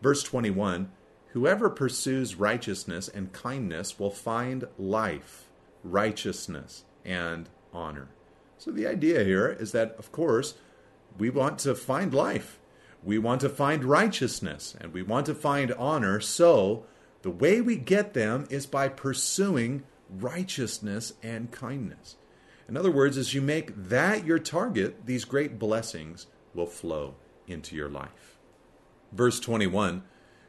Verse 0.00 0.22
21 0.22 0.90
Whoever 1.32 1.68
pursues 1.68 2.36
righteousness 2.36 3.08
and 3.08 3.32
kindness 3.32 3.98
will 3.98 4.10
find 4.10 4.68
life, 4.78 5.48
righteousness, 5.82 6.84
and 7.04 7.48
honor. 7.74 8.08
So 8.56 8.70
the 8.70 8.86
idea 8.86 9.24
here 9.24 9.48
is 9.48 9.72
that, 9.72 9.96
of 9.98 10.12
course, 10.12 10.54
we 11.18 11.30
want 11.30 11.58
to 11.60 11.74
find 11.74 12.12
life. 12.12 12.58
We 13.02 13.18
want 13.18 13.40
to 13.40 13.48
find 13.48 13.84
righteousness 13.84 14.76
and 14.80 14.92
we 14.92 15.02
want 15.02 15.26
to 15.26 15.34
find 15.34 15.72
honor. 15.72 16.20
So 16.20 16.84
the 17.22 17.30
way 17.30 17.60
we 17.60 17.76
get 17.76 18.14
them 18.14 18.46
is 18.50 18.66
by 18.66 18.88
pursuing 18.88 19.82
righteousness 20.08 21.14
and 21.22 21.50
kindness. 21.50 22.16
In 22.68 22.76
other 22.76 22.90
words, 22.90 23.18
as 23.18 23.34
you 23.34 23.42
make 23.42 23.72
that 23.88 24.24
your 24.24 24.38
target, 24.38 25.06
these 25.06 25.24
great 25.24 25.58
blessings 25.58 26.26
will 26.54 26.66
flow 26.66 27.16
into 27.46 27.74
your 27.76 27.88
life. 27.88 28.38
Verse 29.12 29.40
21 29.40 30.02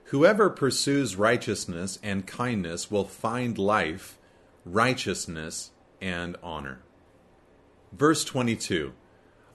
Whoever 0.07 0.49
pursues 0.49 1.15
righteousness 1.15 1.97
and 2.03 2.27
kindness 2.27 2.91
will 2.91 3.05
find 3.05 3.57
life, 3.57 4.17
righteousness, 4.65 5.71
and 6.01 6.35
honor. 6.43 6.83
Verse 7.91 8.23
22 8.23 8.93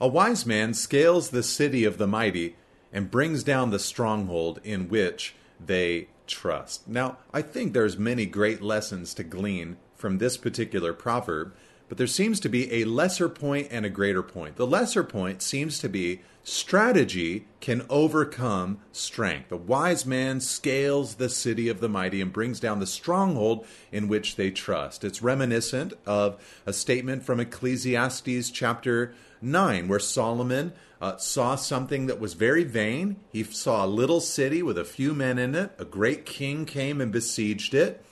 A 0.01 0.07
wise 0.07 0.45
man 0.45 0.73
scales 0.73 1.29
the 1.29 1.43
city 1.43 1.83
of 1.83 1.97
the 1.97 2.07
mighty 2.07 2.55
and 2.93 3.11
brings 3.11 3.43
down 3.43 3.69
the 3.69 3.79
stronghold 3.79 4.61
in 4.63 4.87
which 4.87 5.35
they 5.63 6.07
trust. 6.25 6.87
Now, 6.87 7.17
I 7.33 7.41
think 7.41 7.73
there's 7.73 7.97
many 7.97 8.25
great 8.25 8.61
lessons 8.61 9.13
to 9.15 9.23
glean 9.23 9.75
from 9.95 10.17
this 10.17 10.37
particular 10.37 10.93
proverb, 10.93 11.53
but 11.89 11.97
there 11.97 12.07
seems 12.07 12.39
to 12.39 12.49
be 12.49 12.71
a 12.71 12.85
lesser 12.85 13.27
point 13.27 13.67
and 13.71 13.85
a 13.85 13.89
greater 13.89 14.23
point. 14.23 14.55
The 14.55 14.65
lesser 14.65 15.03
point 15.03 15.41
seems 15.41 15.79
to 15.79 15.89
be 15.89 16.21
strategy 16.43 17.47
can 17.59 17.85
overcome 17.89 18.79
strength. 18.93 19.51
A 19.51 19.57
wise 19.57 20.05
man 20.05 20.39
scales 20.39 21.15
the 21.15 21.29
city 21.29 21.67
of 21.67 21.81
the 21.81 21.89
mighty 21.89 22.21
and 22.21 22.31
brings 22.31 22.61
down 22.61 22.79
the 22.79 22.87
stronghold 22.87 23.65
in 23.91 24.07
which 24.07 24.37
they 24.37 24.49
trust. 24.49 25.03
It's 25.03 25.21
reminiscent 25.21 25.93
of 26.05 26.41
a 26.65 26.71
statement 26.71 27.23
from 27.23 27.41
Ecclesiastes 27.41 28.49
chapter 28.51 29.13
9, 29.41 29.87
where 29.87 29.99
Solomon 29.99 30.73
uh, 31.01 31.17
saw 31.17 31.55
something 31.55 32.07
that 32.07 32.19
was 32.19 32.33
very 32.33 32.63
vain. 32.63 33.17
He 33.31 33.43
saw 33.43 33.85
a 33.85 33.87
little 33.87 34.19
city 34.19 34.61
with 34.61 34.77
a 34.77 34.85
few 34.85 35.13
men 35.13 35.37
in 35.37 35.55
it. 35.55 35.71
A 35.77 35.85
great 35.85 36.25
king 36.25 36.65
came 36.65 36.99
and 36.99 37.11
besieged 37.11 37.73
it. 37.73 38.03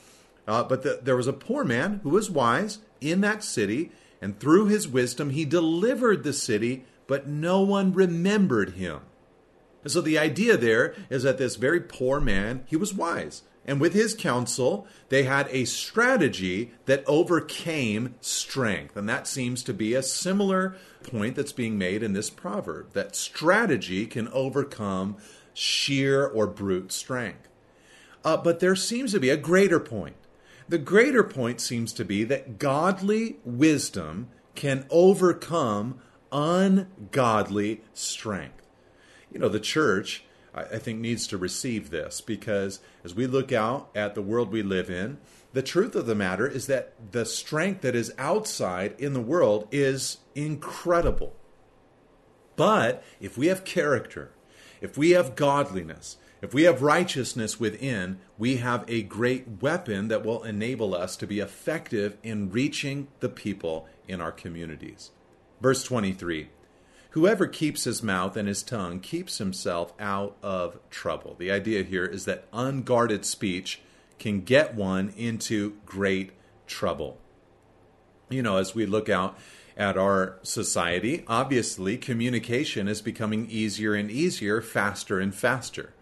Uh, 0.48 0.64
but 0.64 0.84
the, 0.84 1.00
there 1.04 1.18
was 1.18 1.28
a 1.28 1.34
poor 1.34 1.64
man 1.64 2.00
who 2.04 2.10
was 2.10 2.32
wise 2.32 2.80
in 3.02 3.22
that 3.22 3.44
city, 3.44 3.92
and 4.22 4.40
through 4.40 4.68
his 4.68 4.88
wisdom, 4.88 5.32
he 5.32 5.46
delivered 5.46 6.24
the 6.24 6.34
city, 6.34 6.86
but 7.06 7.28
no 7.28 7.62
one 7.62 7.94
remembered 7.94 8.72
him. 8.72 9.02
And 9.84 9.92
so 9.92 10.02
the 10.02 10.18
idea 10.18 10.58
there 10.58 10.96
is 11.10 11.24
that 11.24 11.38
this 11.38 11.56
very 11.56 11.82
poor 11.82 12.20
man, 12.20 12.64
he 12.66 12.76
was 12.76 12.94
wise. 12.94 13.44
And 13.68 13.82
with 13.82 13.94
his 13.94 14.16
counsel, 14.16 14.88
they 15.10 15.24
had 15.24 15.50
a 15.52 15.66
strategy 15.66 16.72
that 16.86 17.04
overcame 17.06 18.16
strength. 18.22 18.96
And 18.96 19.10
that 19.10 19.28
seems 19.28 19.62
to 19.64 19.74
be 19.74 19.94
a 19.94 20.02
similar 20.02 20.78
point 21.04 21.36
that's 21.36 21.52
being 21.52 21.78
made 21.78 22.02
in 22.02 22.14
this 22.14 22.30
proverb 22.30 22.94
that 22.94 23.16
strategy 23.16 24.06
can 24.06 24.30
overcome 24.30 25.18
sheer 25.54 26.26
or 26.26 26.48
brute 26.48 26.94
strength. 26.94 27.50
Uh, 28.24 28.38
but 28.38 28.62
there 28.62 28.76
seems 28.76 29.12
to 29.12 29.20
be 29.20 29.30
a 29.30 29.38
greater 29.38 29.80
point. 29.80 30.16
The 30.70 30.78
greater 30.78 31.24
point 31.24 31.62
seems 31.62 31.92
to 31.94 32.06
be 32.06 32.24
that 32.26 32.60
godly 32.60 33.38
wisdom 33.44 34.30
can 34.56 34.86
overcome 34.90 36.00
ungodly 36.32 37.82
strength. 37.94 38.66
You 39.32 39.40
know, 39.40 39.50
the 39.50 39.60
church, 39.60 40.24
I 40.72 40.78
think, 40.78 41.00
needs 41.00 41.28
to 41.28 41.38
receive 41.38 41.90
this 41.90 42.22
because 42.22 42.80
as 43.04 43.16
we 43.16 43.28
look 43.28 43.52
out 43.52 43.90
at 43.96 44.16
the 44.16 44.22
world 44.22 44.52
we 44.52 44.64
live 44.64 44.90
in, 44.90 45.18
the 45.54 45.62
truth 45.62 45.96
of 45.96 46.06
the 46.06 46.16
matter 46.16 46.48
is 46.48 46.68
that 46.68 46.94
the 47.12 47.26
strength 47.26 47.82
that 47.82 47.96
is 47.96 48.14
outside 48.18 48.96
in 49.00 49.14
the 49.14 49.22
world 49.22 49.68
is 49.72 50.18
incredible. 50.36 51.36
But 52.56 53.04
if 53.20 53.38
we 53.38 53.48
have 53.48 53.64
character, 53.64 54.32
if 54.82 54.98
we 54.98 55.12
have 55.12 55.36
godliness, 55.36 56.18
if 56.42 56.54
we 56.54 56.64
have 56.64 56.82
righteousness 56.82 57.60
within, 57.60 58.20
we 58.38 58.58
have 58.58 58.84
a 58.88 59.02
great 59.04 59.62
weapon 59.62 60.08
that 60.10 60.24
will 60.24 60.44
enable 60.44 60.94
us 60.94 61.16
to 61.18 61.28
be 61.28 61.40
effective 61.40 62.18
in 62.22 62.52
reaching 62.52 63.08
the 63.20 63.30
people 63.30 63.88
in 64.08 64.22
our 64.22 64.32
communities. 64.32 65.12
Verse 65.62 65.84
23 65.84 66.50
Whoever 67.18 67.48
keeps 67.48 67.86
his 67.86 68.04
mouth 68.04 68.38
and 68.38 68.48
his 68.48 68.62
tongue 68.62 69.00
keeps 69.00 69.40
himself 69.40 69.92
out 70.00 70.38
of 70.44 70.78
trouble. 70.92 71.36
The 71.40 71.50
idea 71.50 71.82
here 71.82 72.06
is 72.06 72.26
that 72.26 72.46
unguarded 72.54 73.26
speech 73.26 73.82
can 74.20 74.42
get 74.42 74.76
one 74.76 75.12
into 75.18 75.78
great 75.84 76.34
trouble. 76.68 77.18
You 78.30 78.44
know, 78.44 78.58
as 78.58 78.76
we 78.76 78.86
look 78.86 79.10
out 79.10 79.36
at 79.76 79.98
our 79.98 80.38
society, 80.44 81.24
obviously 81.28 81.98
communication 81.98 82.88
is 82.88 83.02
becoming 83.02 83.50
easier 83.50 83.96
and 83.96 84.12
easier, 84.12 84.62
faster 84.62 85.20
and 85.20 85.34
faster 85.34 85.96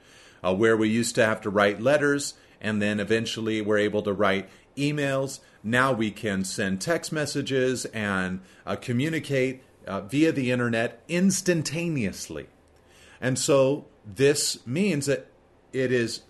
uh, 0.44 0.54
where 0.54 0.76
we 0.76 0.90
used 0.90 1.16
to 1.16 1.26
have 1.26 1.40
to 1.40 1.50
write 1.50 1.80
letters 1.80 2.34
and 2.60 2.82
then 2.82 3.00
eventually 3.00 3.62
we're 3.62 3.78
able 3.78 4.02
to 4.02 4.12
write 4.12 4.50
emails. 4.76 5.40
Now 5.64 5.94
we 5.94 6.12
can 6.12 6.44
send 6.44 6.82
text 6.82 7.14
messages 7.14 7.86
and 7.86 8.42
uh, 8.66 8.76
communicate 8.76 9.64
uh, 9.88 10.02
via 10.02 10.32
the 10.32 10.52
internet 10.52 11.04
instantaneously. 11.08 12.48
And 13.22 13.40
so 13.40 13.86
this 14.06 14.66
means 14.68 15.06
that 15.06 15.28
it 15.74 15.92
is 15.92 16.22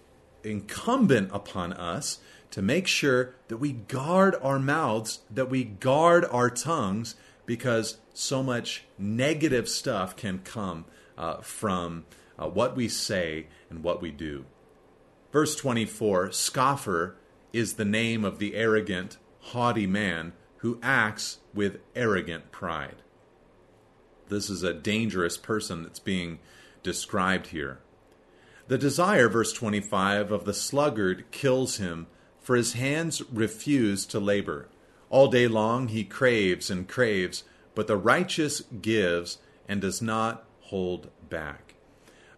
incumbent 0.44 1.30
upon 1.34 1.74
us 1.74 2.20
to 2.52 2.62
make 2.62 2.88
sure 2.88 3.36
that 3.48 3.58
we 3.58 3.74
guard 3.74 4.36
our 4.42 4.60
mouths, 4.60 5.20
that 5.30 5.50
we 5.50 5.64
guard 5.64 6.26
our 6.32 6.50
tongues, 6.50 7.16
because 7.46 7.98
so 8.14 8.42
much 8.42 8.86
negative 8.98 9.68
stuff 9.68 10.16
can 10.16 10.40
come 10.40 10.86
uh, 11.18 11.38
from 11.38 12.06
uh, 12.40 12.48
what 12.48 12.76
we 12.76 12.88
say 12.88 13.48
and 13.70 13.84
what 13.84 14.02
we 14.02 14.12
do. 14.12 14.46
Verse 15.32 15.56
24 15.56 16.32
Scoffer 16.32 17.16
is 17.52 17.74
the 17.74 17.86
name 17.86 18.24
of 18.24 18.40
the 18.40 18.56
arrogant, 18.56 19.18
haughty 19.40 19.88
man 19.88 20.34
who 20.58 20.80
acts 20.82 21.40
with 21.54 21.80
arrogant 21.96 22.52
pride. 22.52 22.96
This 24.30 24.50
is 24.50 24.64
a 24.64 24.74
dangerous 24.74 25.38
person 25.38 25.84
that's 25.84 26.00
being 26.00 26.40
described 26.84 27.48
here. 27.48 27.80
The 28.68 28.78
desire, 28.78 29.30
verse 29.30 29.54
25, 29.54 30.32
of 30.32 30.46
the 30.46 30.54
sluggard 30.54 31.26
kills 31.32 31.78
him, 31.78 32.08
for 32.40 32.56
his 32.56 32.74
hands 32.74 33.22
refuse 33.32 34.06
to 34.08 34.20
labor. 34.20 34.68
All 35.10 35.28
day 35.28 35.48
long 35.48 35.90
he 35.90 36.04
craves 36.04 36.70
and 36.70 36.88
craves, 36.88 37.44
but 37.76 37.88
the 37.88 37.98
righteous 37.98 38.62
gives 38.82 39.38
and 39.68 39.82
does 39.82 40.02
not 40.02 40.46
hold 40.62 41.10
back 41.30 41.66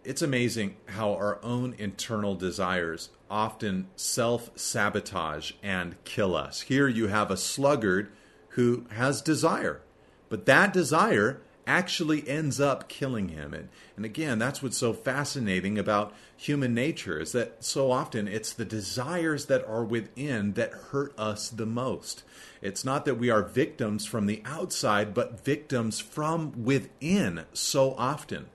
it's 0.07 0.21
amazing 0.21 0.77
how 0.85 1.11
our 1.11 1.37
own 1.43 1.75
internal 1.77 2.33
desires 2.33 3.09
often 3.29 3.89
self 3.97 4.49
sabotage 4.57 5.51
and 5.61 6.01
kill 6.05 6.33
us. 6.33 6.61
Here 6.61 6.87
you 6.87 7.07
have 7.07 7.29
a 7.29 7.35
sluggard 7.35 8.09
who 8.51 8.85
has 8.91 9.21
desire, 9.21 9.81
but 10.29 10.45
that 10.45 10.71
desire 10.71 11.41
actually 11.67 12.27
ends 12.27 12.59
up 12.59 12.87
killing 12.87 13.29
him. 13.29 13.53
And, 13.53 13.69
and 13.95 14.05
again, 14.05 14.39
that's 14.39 14.63
what's 14.63 14.77
so 14.77 14.93
fascinating 14.93 15.77
about 15.77 16.13
human 16.35 16.73
nature 16.73 17.19
is 17.19 17.33
that 17.33 17.63
so 17.63 17.91
often 17.91 18.27
it's 18.27 18.53
the 18.53 18.65
desires 18.65 19.45
that 19.47 19.67
are 19.67 19.83
within 19.83 20.53
that 20.53 20.71
hurt 20.71 21.13
us 21.19 21.49
the 21.49 21.65
most. 21.65 22.23
It's 22.61 22.85
not 22.85 23.05
that 23.05 23.15
we 23.15 23.29
are 23.29 23.43
victims 23.43 24.05
from 24.05 24.25
the 24.25 24.41
outside, 24.45 25.13
but 25.13 25.43
victims 25.43 25.99
from 25.99 26.63
within 26.63 27.43
so 27.53 27.93
often. 27.97 28.47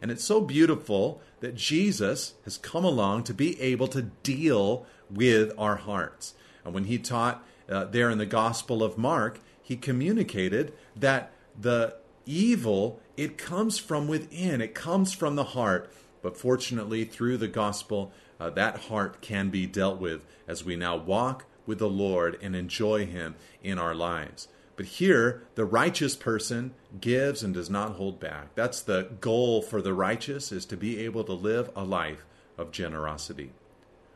And 0.00 0.10
it's 0.10 0.24
so 0.24 0.40
beautiful 0.40 1.20
that 1.40 1.56
Jesus 1.56 2.34
has 2.44 2.56
come 2.56 2.84
along 2.84 3.24
to 3.24 3.34
be 3.34 3.60
able 3.60 3.88
to 3.88 4.02
deal 4.02 4.86
with 5.10 5.52
our 5.58 5.76
hearts. 5.76 6.34
And 6.64 6.74
when 6.74 6.84
he 6.84 6.98
taught 6.98 7.44
uh, 7.68 7.84
there 7.84 8.10
in 8.10 8.18
the 8.18 8.26
Gospel 8.26 8.82
of 8.82 8.98
Mark, 8.98 9.40
he 9.62 9.76
communicated 9.76 10.72
that 10.96 11.32
the 11.60 11.96
evil 12.28 13.00
it 13.16 13.36
comes 13.36 13.78
from 13.78 14.06
within, 14.06 14.60
it 14.60 14.74
comes 14.74 15.12
from 15.12 15.34
the 15.34 15.44
heart. 15.44 15.92
But 16.22 16.36
fortunately, 16.36 17.04
through 17.04 17.38
the 17.38 17.48
gospel, 17.48 18.12
uh, 18.38 18.50
that 18.50 18.82
heart 18.82 19.20
can 19.20 19.50
be 19.50 19.66
dealt 19.66 20.00
with 20.00 20.24
as 20.46 20.64
we 20.64 20.76
now 20.76 20.96
walk 20.96 21.46
with 21.66 21.78
the 21.80 21.88
Lord 21.88 22.38
and 22.40 22.54
enjoy 22.54 23.06
Him 23.06 23.34
in 23.62 23.78
our 23.78 23.94
lives. 23.94 24.46
But 24.76 24.86
here, 24.86 25.42
the 25.56 25.64
righteous 25.64 26.14
person 26.14 26.72
gives 27.00 27.42
and 27.42 27.52
does 27.52 27.68
not 27.68 27.96
hold 27.96 28.20
back. 28.20 28.54
That's 28.54 28.80
the 28.80 29.08
goal 29.20 29.60
for 29.60 29.82
the 29.82 29.92
righteous 29.92 30.52
is 30.52 30.64
to 30.66 30.76
be 30.76 31.00
able 31.04 31.24
to 31.24 31.32
live 31.32 31.70
a 31.74 31.82
life 31.82 32.24
of 32.56 32.70
generosity. 32.70 33.50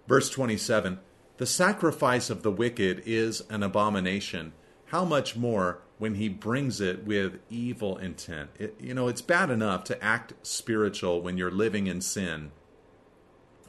Verse 0.07 0.31
27, 0.31 1.01
The 1.38 1.46
sacrifice 1.46 2.31
of 2.31 2.44
the 2.44 2.53
wicked 2.53 3.03
is 3.05 3.42
an 3.51 3.64
abomination. 3.64 4.53
How 4.92 5.07
much 5.07 5.37
more 5.37 5.78
when 5.96 6.16
he 6.16 6.28
brings 6.28 6.78
it 6.78 7.05
with 7.05 7.38
evil 7.48 7.96
intent? 7.96 8.50
It, 8.59 8.76
you 8.78 8.92
know, 8.92 9.09
it's 9.09 9.22
bad 9.22 9.48
enough 9.48 9.85
to 9.85 10.05
act 10.05 10.35
spiritual 10.42 11.22
when 11.22 11.38
you're 11.38 11.50
living 11.50 11.87
in 11.87 12.02
sin, 12.02 12.50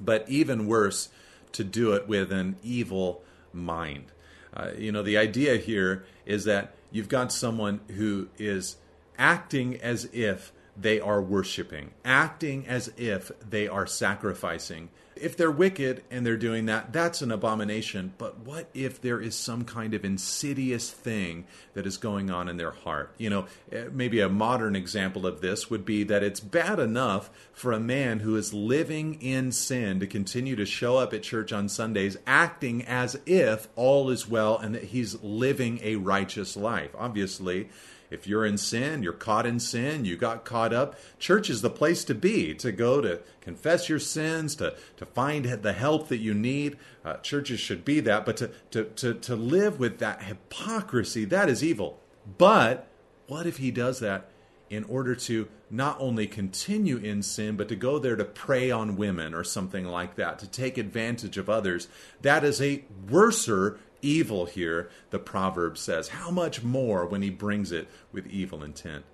but 0.01 0.27
even 0.27 0.67
worse 0.67 1.07
to 1.53 1.63
do 1.63 1.93
it 1.93 2.09
with 2.09 2.33
an 2.33 2.57
evil 2.61 3.23
mind. 3.53 4.11
Uh, 4.53 4.71
you 4.77 4.91
know, 4.91 5.01
the 5.01 5.15
idea 5.15 5.55
here 5.55 6.03
is 6.25 6.43
that 6.43 6.75
you've 6.91 7.07
got 7.07 7.31
someone 7.31 7.79
who 7.95 8.27
is 8.37 8.75
acting 9.17 9.79
as 9.79 10.09
if 10.11 10.51
they 10.75 10.99
are 10.99 11.21
worshiping, 11.21 11.91
acting 12.03 12.67
as 12.67 12.91
if 12.97 13.31
they 13.39 13.65
are 13.65 13.87
sacrificing. 13.87 14.89
If 15.23 15.37
they're 15.37 15.49
wicked 15.49 16.03
and 16.11 16.25
they're 16.25 16.35
doing 16.35 16.65
that, 16.65 16.91
that's 16.91 17.21
an 17.21 17.31
abomination. 17.31 18.13
But 18.17 18.39
what 18.39 18.67
if 18.73 19.01
there 19.01 19.21
is 19.21 19.35
some 19.35 19.63
kind 19.63 19.93
of 19.93 20.03
insidious 20.03 20.91
thing 20.91 21.45
that 21.73 21.87
is 21.87 21.97
going 21.97 22.29
on 22.29 22.49
in 22.49 22.57
their 22.57 22.71
heart? 22.71 23.13
You 23.17 23.29
know, 23.29 23.45
eh, 23.71 23.85
maybe 23.91 24.19
a 24.19 24.27
modern 24.27 24.75
example 24.75 25.25
of 25.25 25.41
this 25.41 25.69
would 25.69 25.85
be 25.85 26.03
that 26.03 26.23
it's 26.23 26.39
bad 26.39 26.77
enough 26.77 27.29
for 27.53 27.71
a 27.71 27.79
man 27.79 28.19
who 28.19 28.35
is 28.35 28.53
living 28.53 29.15
in 29.21 29.51
sin 29.51 29.99
to 30.01 30.07
continue 30.07 30.55
to 30.57 30.65
show 30.65 30.97
up 30.97 31.13
at 31.13 31.23
church 31.23 31.53
on 31.53 31.69
Sundays 31.69 32.17
acting 32.27 32.83
as 32.83 33.17
if 33.25 33.67
all 33.75 34.09
is 34.09 34.27
well 34.27 34.57
and 34.57 34.75
that 34.75 34.83
he's 34.83 35.21
living 35.23 35.79
a 35.83 35.95
righteous 35.95 36.57
life. 36.57 36.91
Obviously, 36.97 37.69
if 38.13 38.27
you're 38.27 38.45
in 38.45 38.57
sin, 38.57 39.01
you're 39.01 39.11
caught 39.11 39.47
in 39.47 39.59
sin, 39.59 40.05
you 40.05 40.15
got 40.15 40.45
caught 40.45 40.71
up, 40.71 40.95
church 41.17 41.49
is 41.49 41.61
the 41.61 41.69
place 41.69 42.03
to 42.05 42.13
be, 42.13 42.53
to 42.53 42.71
go 42.71 43.01
to 43.01 43.19
confess 43.41 43.89
your 43.89 43.99
sins, 43.99 44.55
to, 44.55 44.75
to 44.97 45.05
find 45.05 45.45
the 45.45 45.73
help 45.73 46.09
that 46.09 46.19
you 46.19 46.33
need. 46.33 46.77
Uh, 47.03 47.15
churches 47.17 47.59
should 47.59 47.83
be 47.83 47.99
that, 47.99 48.23
but 48.25 48.37
to, 48.37 48.51
to, 48.69 48.83
to, 48.83 49.15
to 49.15 49.35
live 49.35 49.79
with 49.79 49.97
that 49.97 50.21
hypocrisy, 50.23 51.25
that 51.25 51.49
is 51.49 51.63
evil. 51.63 51.99
But 52.37 52.87
what 53.27 53.47
if 53.47 53.57
he 53.57 53.71
does 53.71 53.99
that 53.99 54.29
in 54.69 54.83
order 54.85 55.15
to 55.15 55.47
not 55.69 55.97
only 55.99 56.27
continue 56.27 56.97
in 56.97 57.23
sin, 57.23 57.57
but 57.57 57.67
to 57.67 57.75
go 57.75 57.97
there 57.97 58.15
to 58.15 58.23
prey 58.23 58.69
on 58.69 58.95
women 58.95 59.33
or 59.33 59.43
something 59.43 59.85
like 59.85 60.15
that, 60.15 60.37
to 60.39 60.47
take 60.47 60.77
advantage 60.77 61.37
of 61.37 61.49
others? 61.49 61.87
That 62.21 62.43
is 62.43 62.61
a 62.61 62.83
worser 63.09 63.79
evil 64.03 64.45
here, 64.45 64.89
the 65.09 65.17
proverb 65.17 65.77
says. 65.77 66.09
How 66.09 66.29
much 66.29 66.61
more 66.61 67.05
when 67.05 67.23
he 67.23 67.29
brings 67.29 67.71
it 67.71 67.87
with 68.11 68.27
evil 68.27 68.63
intent? 68.63 69.05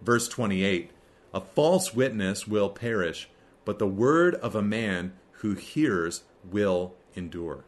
Verse 0.00 0.28
28 0.28 0.90
A 1.32 1.40
false 1.40 1.94
witness 1.94 2.46
will 2.46 2.68
perish, 2.68 3.28
but 3.64 3.78
the 3.78 3.88
word 3.88 4.36
of 4.36 4.54
a 4.54 4.62
man 4.62 5.14
who 5.38 5.54
hears 5.54 6.22
will 6.44 6.94
endure. 7.16 7.64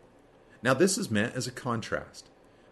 Now, 0.62 0.74
this 0.74 0.98
is 0.98 1.10
meant 1.10 1.34
as 1.34 1.46
a 1.46 1.52
contrast. 1.52 2.28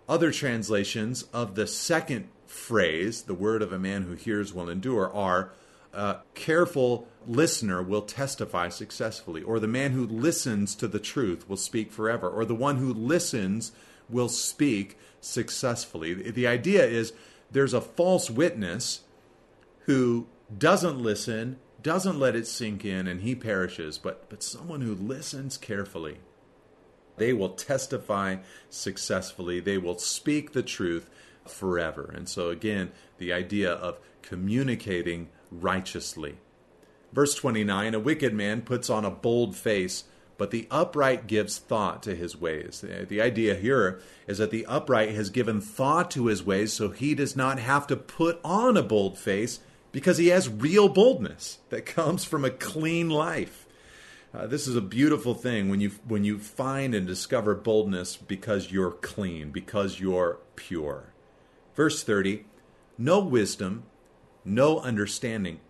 Other 0.08 0.30
translations 0.30 1.22
of 1.32 1.54
the 1.54 1.66
second 1.66 2.28
phrase, 2.46 3.22
the 3.22 3.34
word 3.34 3.62
of 3.62 3.72
a 3.72 3.78
man 3.78 4.02
who 4.02 4.14
hears 4.14 4.52
will 4.52 4.68
endure, 4.68 5.12
are 5.12 5.52
a 5.92 6.18
careful 6.34 7.08
listener 7.26 7.82
will 7.82 8.02
testify 8.02 8.68
successfully, 8.68 9.42
or 9.42 9.58
the 9.58 9.68
man 9.68 9.92
who 9.92 10.06
listens 10.06 10.74
to 10.74 10.88
the 10.88 10.98
truth 10.98 11.48
will 11.48 11.56
speak 11.56 11.92
forever, 11.92 12.28
or 12.28 12.44
the 12.44 12.54
one 12.54 12.76
who 12.76 12.92
listens 12.92 13.72
will 14.08 14.28
speak 14.28 14.98
successfully. 15.20 16.14
The 16.30 16.46
idea 16.46 16.84
is 16.84 17.12
there's 17.50 17.74
a 17.74 17.80
false 17.80 18.30
witness 18.30 19.00
who 19.80 20.26
doesn't 20.56 20.98
listen, 20.98 21.58
doesn't 21.82 22.18
let 22.18 22.36
it 22.36 22.46
sink 22.46 22.84
in, 22.84 23.06
and 23.06 23.20
he 23.20 23.34
perishes, 23.34 23.98
but, 23.98 24.28
but 24.28 24.42
someone 24.42 24.80
who 24.80 24.94
listens 24.94 25.56
carefully. 25.56 26.18
They 27.16 27.32
will 27.32 27.50
testify 27.50 28.36
successfully. 28.70 29.60
They 29.60 29.78
will 29.78 29.98
speak 29.98 30.52
the 30.52 30.62
truth 30.62 31.08
forever. 31.46 32.12
And 32.14 32.28
so, 32.28 32.50
again, 32.50 32.90
the 33.18 33.32
idea 33.32 33.72
of 33.72 33.98
communicating 34.22 35.28
righteously. 35.50 36.36
Verse 37.12 37.34
29 37.34 37.94
A 37.94 38.00
wicked 38.00 38.34
man 38.34 38.62
puts 38.62 38.90
on 38.90 39.04
a 39.04 39.10
bold 39.10 39.54
face 39.54 40.04
but 40.36 40.50
the 40.50 40.66
upright 40.70 41.26
gives 41.26 41.58
thought 41.58 42.02
to 42.02 42.14
his 42.14 42.36
ways. 42.36 42.80
The 42.82 43.20
idea 43.20 43.54
here 43.54 44.00
is 44.26 44.38
that 44.38 44.50
the 44.50 44.66
upright 44.66 45.10
has 45.10 45.30
given 45.30 45.60
thought 45.60 46.10
to 46.12 46.26
his 46.26 46.44
ways 46.44 46.72
so 46.72 46.90
he 46.90 47.14
does 47.14 47.36
not 47.36 47.58
have 47.58 47.86
to 47.88 47.96
put 47.96 48.40
on 48.44 48.76
a 48.76 48.82
bold 48.82 49.18
face 49.18 49.60
because 49.92 50.18
he 50.18 50.28
has 50.28 50.48
real 50.48 50.88
boldness 50.88 51.58
that 51.70 51.86
comes 51.86 52.24
from 52.24 52.44
a 52.44 52.50
clean 52.50 53.08
life. 53.08 53.66
Uh, 54.34 54.48
this 54.48 54.66
is 54.66 54.74
a 54.74 54.80
beautiful 54.80 55.32
thing 55.32 55.68
when 55.68 55.80
you 55.80 55.92
when 56.08 56.24
you 56.24 56.40
find 56.40 56.92
and 56.92 57.06
discover 57.06 57.54
boldness 57.54 58.16
because 58.16 58.72
you're 58.72 58.90
clean, 58.90 59.50
because 59.52 60.00
you're 60.00 60.40
pure. 60.56 61.14
Verse 61.76 62.02
30, 62.02 62.44
no 62.98 63.20
wisdom, 63.20 63.84
no 64.44 64.80
understanding, 64.80 65.60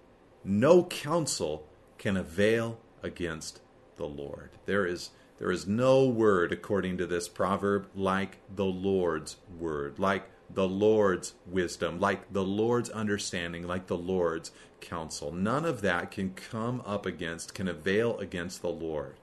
no 0.43 0.85
counsel 0.85 1.67
can 1.99 2.17
avail 2.17 2.79
against 3.03 3.61
the 3.97 4.07
Lord. 4.07 4.51
There 4.67 4.87
is 4.87 5.11
there 5.39 5.51
is 5.51 5.67
no 5.67 6.07
word 6.07 6.53
according 6.53 6.99
to 6.99 7.07
this 7.07 7.29
proverb 7.29 7.89
like 7.95 8.39
the 8.55 8.65
Lord's 8.65 9.37
word, 9.59 9.99
like 9.99 10.31
the 10.49 10.69
Lord's 10.69 11.35
wisdom, 11.47 11.99
like 11.99 12.33
the 12.33 12.45
Lord's 12.45 12.91
understanding, 12.91 13.67
like 13.67 13.89
the 13.89 13.97
Lord's 13.97 14.53
counsel. 14.81 15.33
None 15.33 15.65
of 15.65 15.81
that 15.81 16.11
can 16.11 16.35
come 16.35 16.83
up 16.87 17.05
against, 17.05 17.55
can 17.55 17.67
avail 17.67 18.19
against 18.19 18.63
the 18.63 18.69
Lord. 18.69 19.17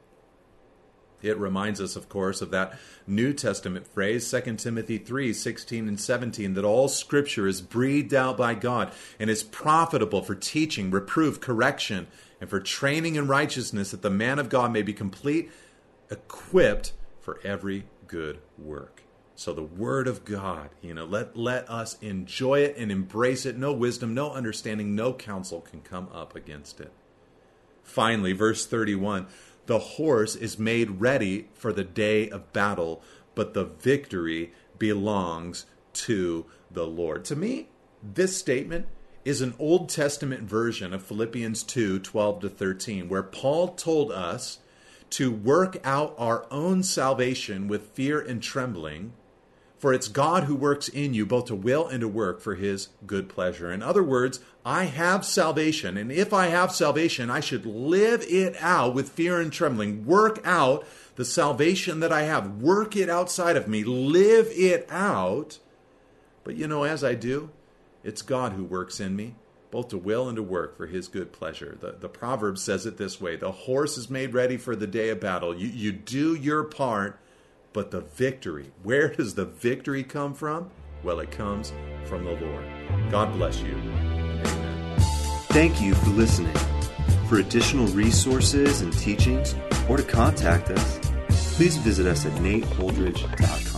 It 1.24 1.38
reminds 1.38 1.80
us, 1.80 1.96
of 1.96 2.10
course, 2.10 2.42
of 2.42 2.52
that 2.52 2.78
New 3.08 3.34
Testament 3.34 3.88
phrase, 3.88 4.30
2 4.30 4.56
Timothy 4.56 4.98
3 4.98 5.34
16 5.34 5.88
and 5.88 6.00
17, 6.00 6.54
that 6.54 6.66
all 6.66 6.88
scripture 6.88 7.48
is 7.48 7.62
breathed 7.62 8.14
out 8.14 8.38
by 8.38 8.54
God 8.54 8.92
and 9.20 9.30
is 9.30 9.44
profitable 9.44 10.22
for 10.22 10.36
teaching, 10.36 10.92
reproof, 10.92 11.40
correction, 11.40 12.08
and 12.40 12.50
for 12.50 12.60
training 12.60 13.16
in 13.16 13.28
righteousness, 13.28 13.92
that 13.92 14.02
the 14.02 14.10
man 14.10 14.40
of 14.40 14.50
God 14.50 14.72
may 14.72 14.82
be 14.82 14.94
complete, 14.94 15.52
equipped 16.10 16.94
for 17.20 17.40
every 17.44 17.86
good 18.08 18.40
work. 18.58 19.04
So 19.36 19.54
the 19.54 19.64
word 19.64 20.08
of 20.08 20.24
God, 20.24 20.70
you 20.82 20.94
know, 20.94 21.06
let 21.06 21.36
let 21.36 21.68
us 21.70 21.98
enjoy 22.02 22.60
it 22.60 22.78
and 22.78 22.92
embrace 22.92 23.46
it. 23.46 23.58
No 23.58 23.74
wisdom, 23.74 24.14
no 24.14 24.32
understanding, 24.32 24.96
no 24.96 25.14
counsel 25.14 25.62
can 25.62 25.82
come 25.82 26.10
up 26.14 26.36
against 26.36 26.80
it. 26.80 26.92
Finally, 27.82 28.34
verse 28.34 28.66
31, 28.68 29.28
the 29.72 29.80
horse 29.80 30.36
is 30.36 30.60
made 30.60 31.00
ready 31.00 31.48
for 31.54 31.72
the 31.72 31.86
day 31.86 32.30
of 32.30 32.52
battle, 32.52 33.02
but 33.36 33.54
the 33.54 33.64
victory 33.64 34.52
belongs 34.78 35.66
to 35.94 36.46
the 36.70 36.86
Lord. 36.86 37.24
To 37.24 37.38
me, 37.38 37.70
this 38.04 38.36
statement 38.36 38.88
is 39.24 39.40
an 39.40 39.54
Old 39.58 39.88
Testament 39.88 40.42
version 40.44 40.94
of 40.94 41.02
Philippians 41.02 41.64
2 41.64 42.00
12 42.00 42.42
to 42.42 42.50
13, 42.50 43.08
where 43.08 43.24
Paul 43.24 43.70
told 43.70 44.12
us 44.12 44.60
to 45.12 45.32
work 45.32 45.78
out 45.86 46.16
our 46.18 46.46
own 46.52 46.84
salvation 46.84 47.70
with 47.70 47.92
fear 47.92 48.20
and 48.20 48.44
trembling, 48.44 49.14
for 49.82 49.96
it's 49.96 50.08
God 50.08 50.44
who 50.44 50.54
works 50.56 50.88
in 50.88 51.16
you 51.16 51.26
both 51.26 51.46
to 51.46 51.56
will 51.56 51.88
and 51.88 52.02
to 52.02 52.08
work 52.08 52.40
for 52.40 52.54
his 52.54 52.90
good 53.08 53.28
pleasure. 53.28 53.72
In 53.72 53.82
other 53.82 54.04
words, 54.04 54.40
I 54.64 54.84
have 54.84 55.26
salvation, 55.26 55.98
and 55.98 56.12
if 56.12 56.34
I 56.34 56.48
have 56.50 56.72
salvation, 56.72 57.32
I 57.32 57.40
should 57.40 57.66
live 57.66 58.24
it 58.30 58.56
out 58.62 58.94
with 58.94 59.10
fear 59.10 59.42
and 59.42 59.52
trembling, 59.52 60.06
work 60.06 60.40
out 60.46 60.86
the 61.16 61.26
salvation 61.26 62.00
that 62.00 62.14
I 62.14 62.22
have, 62.24 62.62
work 62.62 62.96
it 62.96 63.10
outside 63.10 63.58
of 63.58 63.68
me, 63.68 63.84
live 63.84 64.50
it 64.52 64.86
out. 64.92 65.58
But 66.44 66.58
you 66.58 66.68
know, 66.68 66.84
as 66.84 67.04
I 67.04 67.16
do, 67.16 67.50
it's 68.04 68.22
God 68.22 68.54
who 68.54 68.64
works 68.64 69.00
in 69.00 69.16
me, 69.16 69.34
both 69.72 69.88
to 69.88 69.98
will 69.98 70.28
and 70.28 70.36
to 70.36 70.44
work 70.44 70.78
for 70.78 70.86
his 70.86 71.08
good 71.08 71.32
pleasure. 71.32 71.76
The, 71.82 71.94
the 71.94 72.08
proverb 72.08 72.60
says 72.60 72.86
it 72.86 72.98
this 72.98 73.20
way 73.20 73.36
The 73.36 73.52
horse 73.52 73.98
is 73.98 74.12
made 74.12 74.36
ready 74.36 74.58
for 74.58 74.76
the 74.76 74.86
day 74.86 75.10
of 75.10 75.20
battle. 75.20 75.58
You, 75.58 75.70
you 75.70 75.92
do 75.92 76.36
your 76.36 76.66
part, 76.66 77.20
but 77.74 77.92
the 77.92 78.02
victory, 78.02 78.72
where 78.84 79.10
does 79.10 79.36
the 79.36 79.46
victory 79.46 80.04
come 80.04 80.34
from? 80.34 80.70
Well, 81.04 81.20
it 81.20 81.32
comes 81.32 81.74
from 82.06 82.26
the 82.26 82.32
Lord. 82.32 82.66
God 83.10 83.34
bless 83.34 83.62
you. 83.62 83.74
Amen. 83.74 85.00
Thank 85.50 85.82
you 85.82 85.94
for 85.96 86.10
listening. 86.10 86.56
For 87.28 87.40
additional 87.40 87.88
resources 87.88 88.82
and 88.82 88.92
teachings, 88.94 89.56
or 89.88 89.98
to 89.98 90.04
contact 90.04 90.70
us, 90.70 91.00
please 91.56 91.78
visit 91.78 92.06
us 92.06 92.26
at 92.26 92.34
nateholdridge.com. 92.34 93.71